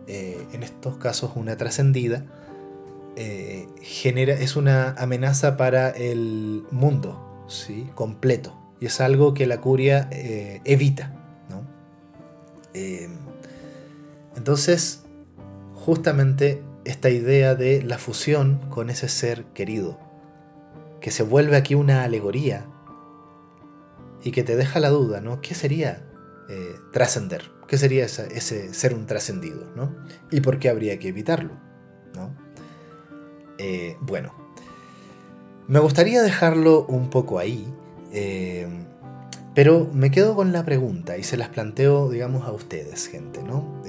eh, 0.08 0.42
en 0.54 0.64
estos 0.64 0.98
casos 0.98 1.32
una 1.36 1.58
trascendida, 1.58 2.26
eh, 3.18 3.68
genera, 3.82 4.34
es 4.34 4.56
una 4.56 4.92
amenaza 4.92 5.58
para 5.58 5.90
el 5.90 6.64
mundo 6.72 7.46
¿sí? 7.48 7.90
completo. 7.94 8.58
Y 8.80 8.86
es 8.86 9.02
algo 9.02 9.34
que 9.34 9.46
la 9.46 9.60
curia 9.60 10.08
evita. 10.64 11.14
entonces, 14.36 15.07
justamente 15.88 16.62
esta 16.84 17.10
idea 17.10 17.56
de 17.56 17.82
la 17.82 17.98
fusión 17.98 18.60
con 18.70 18.90
ese 18.90 19.08
ser 19.08 19.46
querido, 19.54 19.98
que 21.00 21.12
se 21.12 21.24
vuelve 21.24 21.56
aquí 21.56 21.76
una 21.76 22.04
alegoría 22.04 22.66
y 24.22 24.32
que 24.32 24.44
te 24.44 24.58
deja 24.58 24.82
la 24.82 24.90
duda, 24.90 25.22
¿no? 25.22 25.40
¿Qué 25.40 25.56
sería 25.56 26.06
eh, 26.50 26.76
trascender? 26.92 27.52
¿Qué 27.70 27.78
sería 27.78 28.04
ese, 28.04 28.74
ser 28.74 28.94
un 28.94 29.06
trascendido? 29.06 29.64
¿no? 29.78 29.96
¿Y 30.30 30.42
por 30.42 30.60
qué 30.60 30.68
habría 30.68 31.00
que 31.00 31.08
evitarlo? 31.08 31.54
¿no? 32.14 32.36
Eh, 33.58 33.96
bueno, 34.02 34.34
me 35.70 35.80
gustaría 35.80 36.22
dejarlo 36.22 36.86
un 36.88 37.10
poco 37.10 37.40
ahí, 37.40 37.66
eh, 38.12 38.68
pero 39.56 39.90
me 39.94 40.12
quedo 40.12 40.36
con 40.36 40.52
la 40.52 40.66
pregunta 40.66 41.18
y 41.18 41.24
se 41.24 41.38
las 41.38 41.48
planteo, 41.48 42.10
digamos, 42.10 42.46
a 42.46 42.52
ustedes, 42.52 43.08
gente, 43.08 43.42
¿no? 43.42 43.82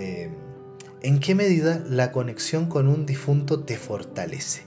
¿En 1.00 1.20
qué 1.20 1.34
medida 1.34 1.82
la 1.88 2.10
conexión 2.10 2.66
con 2.66 2.88
un 2.88 3.06
difunto 3.06 3.60
te 3.60 3.76
fortalece? 3.76 4.62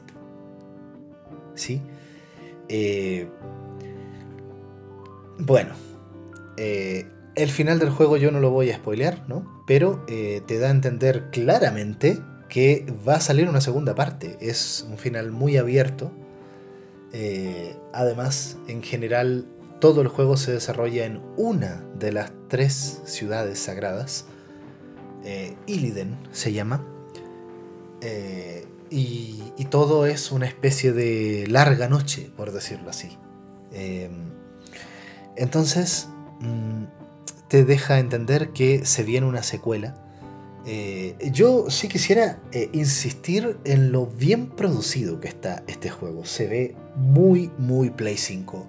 ¿Sí? 1.55 1.81
Eh, 2.69 3.27
bueno, 5.37 5.73
eh, 6.55 7.05
el 7.35 7.49
final 7.49 7.79
del 7.79 7.89
juego 7.89 8.15
yo 8.15 8.31
no 8.31 8.39
lo 8.39 8.49
voy 8.49 8.71
a 8.71 8.77
spoilear, 8.77 9.27
¿no? 9.27 9.63
Pero 9.67 10.05
eh, 10.07 10.41
te 10.47 10.57
da 10.57 10.67
a 10.67 10.71
entender 10.71 11.29
claramente 11.31 12.19
que 12.47 12.85
va 13.07 13.15
a 13.15 13.21
salir 13.21 13.49
una 13.49 13.59
segunda 13.59 13.93
parte. 13.93 14.37
Es 14.39 14.87
un 14.89 14.97
final 14.97 15.31
muy 15.31 15.57
abierto. 15.57 16.11
además, 17.91 18.57
en 18.69 18.81
general, 18.83 19.47
todo 19.81 20.01
el 20.01 20.07
juego 20.07 20.37
se 20.37 20.53
desarrolla 20.53 21.05
en 21.05 21.21
una 21.35 21.83
de 21.99 22.13
las 22.13 22.31
tres 22.47 23.01
ciudades 23.03 23.59
sagradas 23.59 24.27
eh, 25.23 25.55
se 26.31 26.53
llama. 26.53 26.85
Eh, 28.01 28.65
y, 28.89 29.37
todo 29.69 30.05
es 30.05 30.33
una 30.33 30.47
especie 30.47 30.91
de 30.91 31.45
larga 31.47 31.87
noche, 31.87 32.29
por 32.35 32.51
decirlo 32.51 32.89
así. 32.89 33.17
Em, 33.71 34.31
entonces, 35.37 36.09
mm, 36.41 36.83
te 37.47 37.63
deja 37.63 37.99
entender 37.99 38.49
que 38.49 38.85
se 38.85 39.03
viene 39.03 39.27
una 39.27 39.43
secuela. 39.43 39.95
Eh, 40.65 41.15
yo 41.31 41.69
sí 41.69 41.87
quisiera 41.87 42.41
insistir 42.73 43.59
en 43.63 43.93
lo 43.93 44.07
bien 44.07 44.49
producido 44.49 45.21
que 45.21 45.29
está 45.29 45.63
este 45.67 45.89
juego. 45.89 46.25
Se 46.25 46.47
ve 46.47 46.75
muy, 46.97 47.49
muy 47.57 47.91
Play 47.91 48.17
5, 48.17 48.67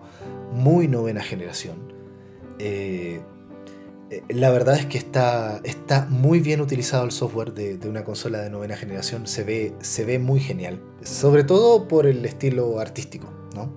muy 0.52 0.86
novena 0.86 1.20
generación. 1.22 1.92
Eh, 2.64 3.20
la 4.28 4.50
verdad 4.50 4.76
es 4.76 4.86
que 4.86 4.98
está, 4.98 5.60
está 5.64 6.06
muy 6.06 6.40
bien 6.40 6.60
utilizado 6.60 7.04
el 7.04 7.12
software 7.12 7.52
de, 7.54 7.78
una 7.88 8.04
consola 8.04 8.40
de 8.40 8.50
novena 8.50 8.76
generación. 8.76 9.26
Se 9.26 9.44
ve, 9.44 9.72
se 9.80 10.04
ve 10.04 10.18
muy 10.18 10.40
genial. 10.40 10.80
Sobre 11.02 11.44
todo 11.44 11.88
por 11.88 12.06
el 12.06 12.24
estilo 12.24 12.80
artístico. 12.80 13.28
¿no? 13.54 13.72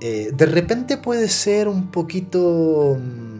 Eh, 0.00 0.32
de 0.34 0.46
repente 0.46 0.96
puede 0.96 1.28
ser 1.28 1.68
un 1.68 1.90
poquito... 1.90 2.98
Mm, 3.00 3.32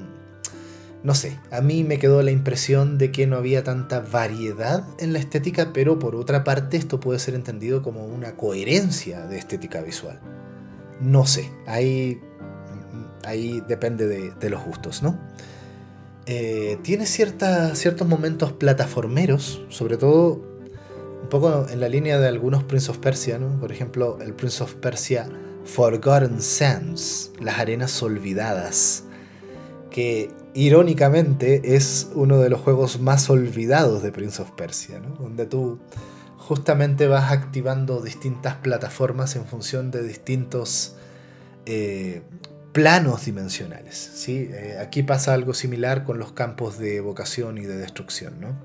no 1.04 1.16
sé, 1.16 1.36
a 1.50 1.60
mí 1.60 1.82
me 1.82 1.98
quedó 1.98 2.22
la 2.22 2.30
impresión 2.30 2.96
de 2.96 3.10
que 3.10 3.26
no 3.26 3.36
había 3.36 3.64
tanta 3.64 3.98
variedad 3.98 4.86
en 5.00 5.12
la 5.12 5.18
estética, 5.18 5.72
pero 5.72 5.98
por 5.98 6.14
otra 6.14 6.44
parte 6.44 6.76
esto 6.76 7.00
puede 7.00 7.18
ser 7.18 7.34
entendido 7.34 7.82
como 7.82 8.06
una 8.06 8.36
coherencia 8.36 9.26
de 9.26 9.36
estética 9.36 9.82
visual. 9.82 10.20
No 11.00 11.26
sé, 11.26 11.50
ahí, 11.66 12.20
ahí 13.24 13.60
depende 13.66 14.06
de, 14.06 14.30
de 14.30 14.50
los 14.50 14.64
gustos, 14.64 15.02
¿no? 15.02 15.18
Eh, 16.26 16.78
tiene 16.82 17.06
ciertos 17.06 18.06
momentos 18.06 18.52
plataformeros, 18.52 19.62
sobre 19.68 19.96
todo 19.96 20.40
un 21.22 21.28
poco 21.28 21.66
en 21.68 21.80
la 21.80 21.88
línea 21.88 22.18
de 22.18 22.28
algunos 22.28 22.62
Prince 22.62 22.90
of 22.90 22.98
Persia, 22.98 23.40
por 23.60 23.72
ejemplo 23.72 24.18
el 24.20 24.34
Prince 24.34 24.62
of 24.62 24.74
Persia 24.74 25.28
Forgotten 25.64 26.40
Sands, 26.40 27.32
las 27.40 27.58
arenas 27.58 28.00
olvidadas, 28.02 29.04
que 29.90 30.30
irónicamente 30.54 31.74
es 31.74 32.08
uno 32.14 32.38
de 32.38 32.50
los 32.50 32.60
juegos 32.60 33.00
más 33.00 33.28
olvidados 33.30 34.02
de 34.02 34.12
Prince 34.12 34.42
of 34.42 34.50
Persia, 34.52 35.00
donde 35.18 35.46
tú 35.46 35.80
justamente 36.38 37.06
vas 37.06 37.32
activando 37.32 38.00
distintas 38.00 38.56
plataformas 38.56 39.36
en 39.36 39.44
función 39.46 39.90
de 39.90 40.02
distintos 40.02 40.96
eh, 41.66 42.22
planos 42.72 43.24
dimensionales. 43.24 43.96
¿sí? 44.14 44.50
Eh, 44.52 44.78
aquí 44.80 45.02
pasa 45.02 45.34
algo 45.34 45.54
similar 45.54 46.04
con 46.04 46.18
los 46.18 46.32
campos 46.32 46.78
de 46.78 46.96
evocación 46.96 47.58
y 47.58 47.62
de 47.62 47.76
destrucción. 47.76 48.40
¿no? 48.40 48.56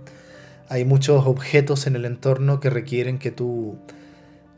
Hay 0.70 0.86
muchos 0.86 1.26
objetos 1.26 1.88
en 1.88 1.96
el 1.96 2.06
entorno 2.06 2.60
que 2.60 2.70
requieren 2.70 3.20
que 3.20 3.32
tú 3.32 3.78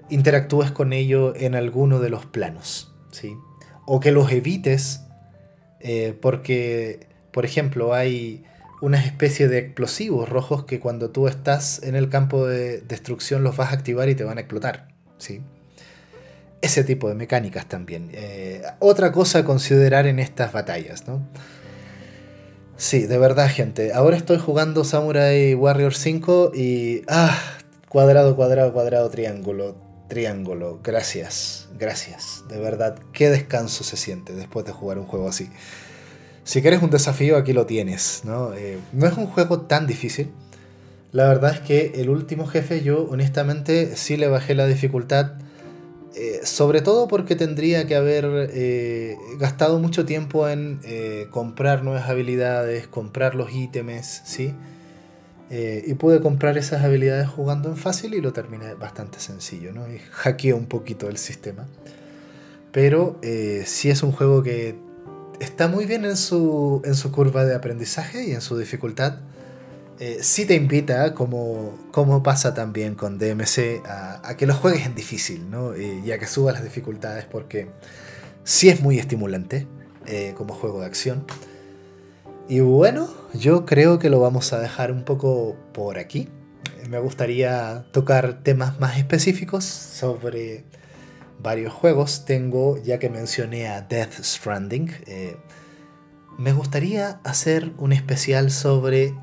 interactúes 0.10 0.72
con 0.72 0.94
ellos 0.94 1.36
en 1.38 1.56
alguno 1.56 2.00
de 2.00 2.10
los 2.10 2.26
planos. 2.26 2.94
¿sí? 3.12 3.36
O 3.86 4.00
que 4.00 4.12
los 4.12 4.32
evites 4.32 5.02
eh, 5.80 6.18
porque, 6.22 7.08
por 7.32 7.46
ejemplo, 7.46 7.94
hay 7.94 8.44
una 8.82 9.04
especie 9.04 9.48
de 9.48 9.60
explosivos 9.60 10.30
rojos 10.30 10.66
que 10.66 10.80
cuando 10.80 11.10
tú 11.10 11.28
estás 11.28 11.84
en 11.84 11.96
el 11.96 12.10
campo 12.10 12.46
de 12.48 12.82
destrucción 12.82 13.44
los 13.44 13.58
vas 13.58 13.72
a 13.72 13.76
activar 13.76 14.10
y 14.10 14.16
te 14.16 14.24
van 14.24 14.38
a 14.38 14.42
explotar. 14.42 14.90
¿sí? 15.18 15.42
Ese 16.62 16.84
tipo 16.84 17.08
de 17.08 17.16
mecánicas 17.16 17.68
también. 17.68 18.10
Eh, 18.14 18.62
otra 18.80 19.12
cosa 19.12 19.40
a 19.40 19.46
considerar 19.46 20.08
en 20.08 20.20
estas 20.20 20.52
batallas, 20.52 21.08
¿no? 21.08 21.22
Sí, 22.78 23.08
de 23.08 23.18
verdad, 23.18 23.50
gente. 23.50 23.94
Ahora 23.94 24.16
estoy 24.16 24.38
jugando 24.38 24.84
Samurai 24.84 25.54
Warrior 25.54 25.94
5 25.94 26.52
y. 26.56 27.02
¡Ah! 27.08 27.38
Cuadrado, 27.90 28.36
cuadrado, 28.36 28.72
cuadrado, 28.72 29.10
triángulo. 29.10 29.76
Triángulo. 30.08 30.80
Gracias, 30.84 31.68
gracias. 31.78 32.44
De 32.50 32.58
verdad, 32.58 32.98
qué 33.14 33.30
descanso 33.30 33.84
se 33.84 33.98
siente 33.98 34.34
después 34.34 34.66
de 34.66 34.72
jugar 34.72 34.98
un 34.98 35.06
juego 35.06 35.28
así. 35.28 35.50
Si 36.44 36.62
quieres 36.62 36.82
un 36.82 36.90
desafío, 36.90 37.38
aquí 37.38 37.54
lo 37.54 37.66
tienes, 37.66 38.22
¿no? 38.24 38.54
Eh, 38.54 38.80
no 38.94 39.08
es 39.08 39.18
un 39.18 39.28
juego 39.28 39.62
tan 39.62 39.86
difícil. 39.86 40.32
La 41.12 41.28
verdad 41.28 41.54
es 41.54 41.60
que 41.60 41.94
el 41.96 42.10
último 42.10 42.48
jefe, 42.48 42.82
yo 42.82 43.04
honestamente 43.10 43.96
sí 43.96 44.18
le 44.18 44.28
bajé 44.28 44.56
la 44.56 44.68
dificultad 44.68 45.34
eh, 46.16 46.42
sobre 46.44 46.82
todo 46.82 47.08
porque 47.08 47.36
tendría 47.36 47.86
que 47.86 47.96
haber 47.96 48.50
eh, 48.52 49.16
gastado 49.38 49.80
mucho 49.80 50.06
tiempo 50.06 50.50
en 50.50 50.80
eh, 50.84 51.28
comprar 51.30 51.84
nuevas 51.84 52.10
habilidades, 52.10 52.88
comprar 52.88 53.36
los 53.36 53.54
ítems, 53.54 54.22
¿sí? 54.26 54.54
y 55.52 55.96
pude 55.96 56.22
comprar 56.22 56.60
esas 56.60 56.84
habilidades 56.84 57.28
jugando 57.28 57.70
en 57.70 57.76
fácil 57.76 58.14
y 58.14 58.22
lo 58.22 58.34
terminé 58.34 58.76
bastante 58.76 59.20
sencillo, 59.20 59.74
¿no? 59.74 59.92
Y 59.92 59.98
hackeé 60.12 60.54
un 60.54 60.68
poquito 60.68 61.10
el 61.10 61.18
sistema. 61.18 61.66
Pero 62.72 63.20
sí 63.66 63.90
es 63.90 64.04
un 64.04 64.12
juego 64.12 64.44
que 64.44 64.76
está 65.40 65.68
muy 65.68 65.88
bien 65.88 66.06
en 66.06 66.18
su, 66.18 66.84
en 66.86 66.94
su 66.94 67.12
curva 67.12 67.46
de 67.46 67.56
aprendizaje 67.56 68.26
y 68.26 68.34
en 68.34 68.42
su 68.42 68.60
dificultad 68.60 69.22
eh, 70.00 70.20
sí 70.22 70.46
te 70.46 70.56
invita, 70.56 71.14
como, 71.14 71.78
como 71.92 72.24
pasa 72.24 72.54
también 72.54 72.96
con 72.96 73.18
DMC, 73.18 73.84
a, 73.86 74.36
que 74.38 74.46
lo 74.46 74.54
juegues 74.54 74.86
en 74.86 74.96
difícil, 74.96 75.50
¿no? 75.50 75.78
y 75.78 76.12
a 76.12 76.20
que 76.20 76.26
subas 76.26 76.56
las 76.56 76.64
dificultades, 76.64 77.26
porque 77.26 77.70
sí 78.44 78.70
es 78.70 78.82
muy 78.82 78.98
estimulante 78.98 79.68
eh, 80.08 80.34
como 80.36 80.56
juego 80.56 80.80
de 80.80 80.88
acción. 80.88 81.26
Y 82.48 82.62
bueno, 82.62 83.08
yo 83.34 83.66
creo 83.66 84.00
que 84.00 84.10
lo 84.10 84.20
vamos 84.20 84.54
a 84.54 84.60
dejar 84.60 84.92
un 84.92 85.04
poco 85.04 85.56
por 85.72 86.00
aquí. 86.00 86.30
Me 86.90 86.98
gustaría 86.98 87.86
tocar 87.92 88.42
temas 88.42 88.80
más 88.80 88.98
específicos 88.98 89.66
sobre 89.66 90.64
varios 91.38 91.72
juegos. 91.72 92.26
Tengo, 92.26 92.82
ya 92.82 92.98
que 92.98 93.10
mencioné 93.10 93.68
a 93.68 93.82
Death 93.82 94.24
Stranding, 94.24 94.92
eh, 95.06 95.38
me 96.40 96.54
gustaría 96.54 97.20
hacer 97.24 97.72
un 97.78 97.94
especial 97.94 98.50
sobre 98.50 99.14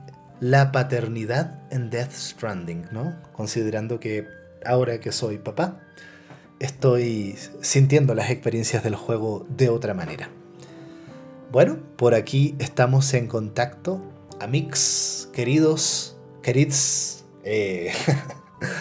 la 0.41 0.73
paternidad 0.73 1.61
en 1.71 1.91
Death 1.91 2.13
Stranding, 2.13 2.87
¿no? 2.93 3.17
Considerando 3.33 4.01
que 4.01 4.29
ahora 4.65 5.01
que 5.01 5.13
soy 5.13 5.39
papá, 5.39 5.81
estoy 6.59 7.37
sintiendo 7.61 8.15
las 8.15 8.31
experiencias 8.31 8.83
del 8.85 8.97
juego 8.97 9.47
de 9.49 9.69
otra 9.69 9.95
manera. 9.95 10.29
Bueno, 11.51 11.79
por 11.97 12.15
aquí 12.15 12.55
estamos 12.59 13.15
en 13.15 13.29
contacto. 13.29 14.03
Amix, 14.41 15.29
queridos, 15.33 16.17
querids, 16.43 17.25
eh, 17.45 17.93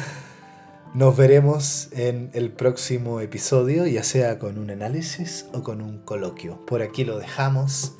nos 0.94 1.16
veremos 1.16 1.90
en 1.92 2.32
el 2.34 2.52
próximo 2.52 3.22
episodio, 3.22 3.86
ya 3.88 4.04
sea 4.04 4.40
con 4.40 4.58
un 4.58 4.72
análisis 4.72 5.46
o 5.54 5.64
con 5.64 5.82
un 5.82 6.00
coloquio. 6.00 6.66
Por 6.66 6.82
aquí 6.82 7.06
lo 7.06 7.18
dejamos. 7.18 7.94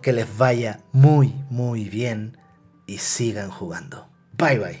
Que 0.00 0.14
les 0.14 0.38
vaya 0.38 0.80
muy, 0.92 1.34
muy 1.50 1.90
bien 1.90 2.38
y 2.90 2.98
sigan 2.98 3.50
jugando. 3.50 4.08
Bye 4.36 4.58
bye. 4.58 4.80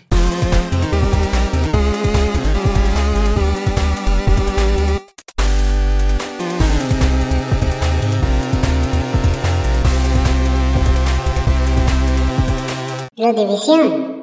La 13.14 13.32
división. 13.32 14.19